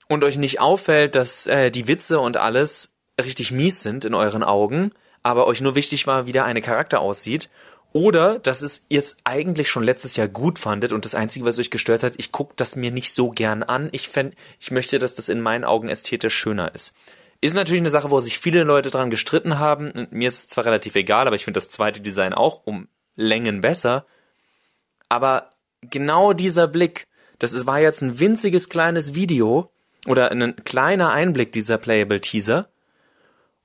und 0.08 0.22
euch 0.24 0.38
nicht 0.38 0.60
auffällt, 0.60 1.14
dass 1.14 1.46
äh, 1.46 1.70
die 1.70 1.88
Witze 1.88 2.20
und 2.20 2.36
alles 2.36 2.90
richtig 3.22 3.50
mies 3.50 3.82
sind 3.82 4.04
in 4.04 4.14
euren 4.14 4.42
Augen, 4.42 4.92
aber 5.22 5.46
euch 5.46 5.60
nur 5.60 5.74
wichtig 5.74 6.06
war, 6.06 6.26
wie 6.26 6.32
der 6.32 6.44
eine 6.44 6.60
Charakter 6.60 7.00
aussieht, 7.00 7.50
oder 7.94 8.40
dass 8.40 8.62
es 8.62 8.82
ihr 8.88 8.98
es 8.98 9.16
eigentlich 9.22 9.70
schon 9.70 9.84
letztes 9.84 10.16
Jahr 10.16 10.26
gut 10.26 10.58
fandet 10.58 10.92
und 10.92 11.04
das 11.04 11.14
Einzige, 11.14 11.44
was 11.44 11.60
euch 11.60 11.70
gestört 11.70 12.02
hat, 12.02 12.14
ich 12.16 12.32
guck 12.32 12.56
das 12.56 12.74
mir 12.74 12.90
nicht 12.90 13.12
so 13.12 13.30
gern 13.30 13.62
an. 13.62 13.88
Ich 13.92 14.08
fänd, 14.08 14.34
ich 14.60 14.72
möchte, 14.72 14.98
dass 14.98 15.14
das 15.14 15.28
in 15.28 15.40
meinen 15.40 15.64
Augen 15.64 15.88
ästhetisch 15.88 16.34
schöner 16.34 16.74
ist. 16.74 16.92
Ist 17.40 17.54
natürlich 17.54 17.82
eine 17.82 17.90
Sache, 17.90 18.10
wo 18.10 18.18
sich 18.18 18.40
viele 18.40 18.64
Leute 18.64 18.90
dran 18.90 19.10
gestritten 19.10 19.60
haben. 19.60 20.08
Mir 20.10 20.26
ist 20.26 20.38
es 20.38 20.48
zwar 20.48 20.64
relativ 20.64 20.96
egal, 20.96 21.28
aber 21.28 21.36
ich 21.36 21.44
finde 21.44 21.60
das 21.60 21.68
zweite 21.68 22.00
Design 22.00 22.34
auch 22.34 22.62
um 22.64 22.88
Längen 23.14 23.60
besser. 23.60 24.06
Aber 25.08 25.50
genau 25.82 26.32
dieser 26.32 26.66
Blick, 26.66 27.06
das 27.38 27.64
war 27.64 27.78
jetzt 27.78 28.02
ein 28.02 28.18
winziges 28.18 28.68
kleines 28.70 29.14
Video 29.14 29.70
oder 30.06 30.32
ein 30.32 30.56
kleiner 30.64 31.12
Einblick 31.12 31.52
dieser 31.52 31.78
Playable 31.78 32.20
Teaser. 32.20 32.68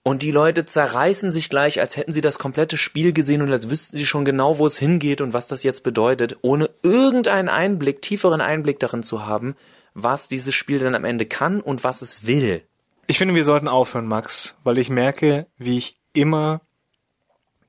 Und 0.09 0.23
die 0.23 0.31
Leute 0.31 0.65
zerreißen 0.65 1.29
sich 1.29 1.51
gleich, 1.51 1.79
als 1.79 1.95
hätten 1.95 2.13
sie 2.13 2.21
das 2.21 2.39
komplette 2.39 2.77
Spiel 2.77 3.13
gesehen 3.13 3.43
und 3.43 3.51
als 3.51 3.69
wüssten 3.69 3.95
sie 3.95 4.07
schon 4.07 4.25
genau, 4.25 4.57
wo 4.57 4.65
es 4.65 4.79
hingeht 4.79 5.21
und 5.21 5.33
was 5.33 5.45
das 5.45 5.61
jetzt 5.61 5.83
bedeutet, 5.83 6.35
ohne 6.41 6.67
irgendeinen 6.81 7.47
Einblick, 7.47 8.01
tieferen 8.01 8.41
Einblick 8.41 8.79
darin 8.79 9.03
zu 9.03 9.27
haben, 9.27 9.55
was 9.93 10.27
dieses 10.27 10.55
Spiel 10.55 10.79
dann 10.79 10.95
am 10.95 11.05
Ende 11.05 11.27
kann 11.27 11.61
und 11.61 11.83
was 11.83 12.01
es 12.01 12.25
will. 12.25 12.63
Ich 13.05 13.19
finde, 13.19 13.35
wir 13.35 13.43
sollten 13.43 13.67
aufhören, 13.67 14.07
Max, 14.07 14.55
weil 14.63 14.79
ich 14.79 14.89
merke, 14.89 15.45
wie 15.59 15.77
ich 15.77 15.99
immer 16.13 16.61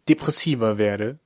depressiver 0.08 0.78
werde, 0.78 1.18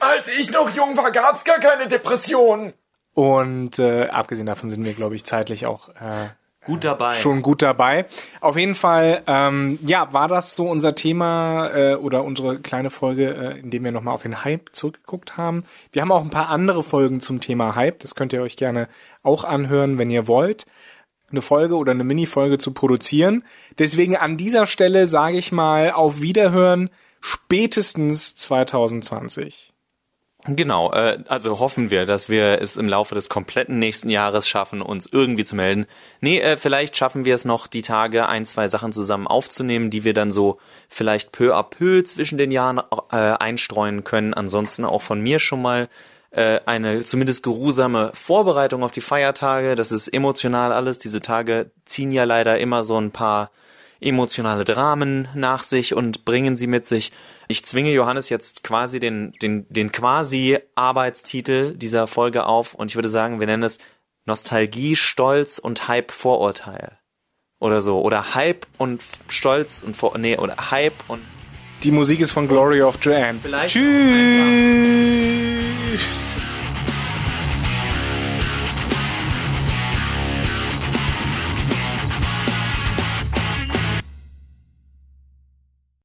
als 0.00 0.28
ich 0.28 0.52
noch 0.52 0.68
jung 0.68 0.98
war, 0.98 1.12
gab's 1.12 1.44
gar 1.44 1.60
keine 1.60 1.88
Depressionen. 1.88 2.74
Und 3.14 3.78
äh, 3.78 4.08
abgesehen 4.08 4.44
davon 4.44 4.68
sind 4.68 4.84
wir, 4.84 4.92
glaube 4.92 5.14
ich, 5.14 5.24
zeitlich 5.24 5.64
auch 5.64 5.88
äh, 5.88 6.28
gut 6.64 6.84
dabei. 6.84 7.14
Schon 7.14 7.42
gut 7.42 7.62
dabei. 7.62 8.06
Auf 8.40 8.56
jeden 8.56 8.74
Fall, 8.74 9.22
ähm, 9.26 9.78
ja, 9.84 10.12
war 10.12 10.28
das 10.28 10.56
so 10.56 10.66
unser 10.66 10.94
Thema 10.94 11.68
äh, 11.68 11.94
oder 11.94 12.24
unsere 12.24 12.58
kleine 12.58 12.90
Folge, 12.90 13.34
äh, 13.34 13.58
in 13.60 13.70
dem 13.70 13.84
wir 13.84 13.92
nochmal 13.92 14.14
auf 14.14 14.22
den 14.22 14.44
Hype 14.44 14.70
zurückgeguckt 14.72 15.36
haben. 15.36 15.64
Wir 15.92 16.02
haben 16.02 16.12
auch 16.12 16.22
ein 16.22 16.30
paar 16.30 16.48
andere 16.48 16.82
Folgen 16.82 17.20
zum 17.20 17.40
Thema 17.40 17.74
Hype. 17.74 18.00
Das 18.00 18.14
könnt 18.14 18.32
ihr 18.32 18.42
euch 18.42 18.56
gerne 18.56 18.88
auch 19.22 19.44
anhören, 19.44 19.98
wenn 19.98 20.10
ihr 20.10 20.26
wollt 20.26 20.66
eine 21.30 21.42
Folge 21.42 21.76
oder 21.76 21.90
eine 21.90 22.04
Mini-Folge 22.04 22.58
zu 22.58 22.72
produzieren. 22.72 23.42
Deswegen 23.78 24.16
an 24.16 24.36
dieser 24.36 24.66
Stelle 24.66 25.08
sage 25.08 25.36
ich 25.36 25.50
mal 25.52 25.90
auf 25.90 26.20
Wiederhören 26.20 26.90
spätestens 27.20 28.36
2020. 28.36 29.73
Genau, 30.46 30.92
äh, 30.92 31.18
also 31.26 31.58
hoffen 31.58 31.90
wir, 31.90 32.04
dass 32.04 32.28
wir 32.28 32.60
es 32.60 32.76
im 32.76 32.86
Laufe 32.86 33.14
des 33.14 33.30
kompletten 33.30 33.78
nächsten 33.78 34.10
Jahres 34.10 34.46
schaffen, 34.46 34.82
uns 34.82 35.08
irgendwie 35.10 35.44
zu 35.44 35.56
melden. 35.56 35.86
Nee, 36.20 36.38
äh, 36.38 36.58
vielleicht 36.58 36.98
schaffen 36.98 37.24
wir 37.24 37.34
es 37.34 37.46
noch, 37.46 37.66
die 37.66 37.80
Tage 37.80 38.28
ein, 38.28 38.44
zwei 38.44 38.68
Sachen 38.68 38.92
zusammen 38.92 39.26
aufzunehmen, 39.26 39.88
die 39.88 40.04
wir 40.04 40.12
dann 40.12 40.30
so 40.30 40.58
vielleicht 40.90 41.32
peu 41.32 41.56
à 41.56 41.62
peu 41.62 42.04
zwischen 42.04 42.36
den 42.36 42.50
Jahren 42.50 42.78
äh, 43.10 43.16
einstreuen 43.16 44.04
können. 44.04 44.34
Ansonsten 44.34 44.84
auch 44.84 45.00
von 45.00 45.22
mir 45.22 45.38
schon 45.38 45.62
mal 45.62 45.88
äh, 46.30 46.60
eine 46.66 47.04
zumindest 47.04 47.42
geruhsame 47.42 48.10
Vorbereitung 48.12 48.82
auf 48.82 48.92
die 48.92 49.00
Feiertage. 49.00 49.76
Das 49.76 49.92
ist 49.92 50.08
emotional 50.08 50.72
alles. 50.72 50.98
Diese 50.98 51.22
Tage 51.22 51.70
ziehen 51.86 52.12
ja 52.12 52.24
leider 52.24 52.58
immer 52.58 52.84
so 52.84 53.00
ein 53.00 53.12
paar 53.12 53.50
emotionale 54.04 54.64
Dramen 54.64 55.28
nach 55.34 55.64
sich 55.64 55.94
und 55.94 56.24
bringen 56.24 56.56
sie 56.56 56.66
mit 56.66 56.86
sich. 56.86 57.12
Ich 57.48 57.64
zwinge 57.64 57.90
Johannes 57.92 58.28
jetzt 58.28 58.62
quasi 58.62 59.00
den, 59.00 59.32
den, 59.42 59.66
den 59.68 59.90
quasi 59.92 60.58
Arbeitstitel 60.74 61.74
dieser 61.74 62.06
Folge 62.06 62.46
auf 62.46 62.74
und 62.74 62.90
ich 62.90 62.96
würde 62.96 63.08
sagen, 63.08 63.40
wir 63.40 63.46
nennen 63.46 63.62
es 63.62 63.78
Nostalgie, 64.26 64.96
Stolz 64.96 65.58
und 65.58 65.88
Hype, 65.88 66.10
Vorurteil. 66.10 66.98
Oder 67.60 67.80
so. 67.80 68.00
Oder 68.02 68.34
Hype 68.34 68.66
und 68.78 69.02
Stolz 69.28 69.82
und 69.84 69.96
Vor, 69.96 70.18
nee, 70.18 70.36
oder 70.36 70.70
Hype 70.70 71.08
und 71.08 71.22
die 71.82 71.90
Musik 71.90 72.20
ist 72.20 72.32
von 72.32 72.48
Glory 72.48 72.82
of 72.82 72.98
Joanne. 73.02 73.38
Vielleicht 73.42 73.74
Tschüss! 73.74 73.84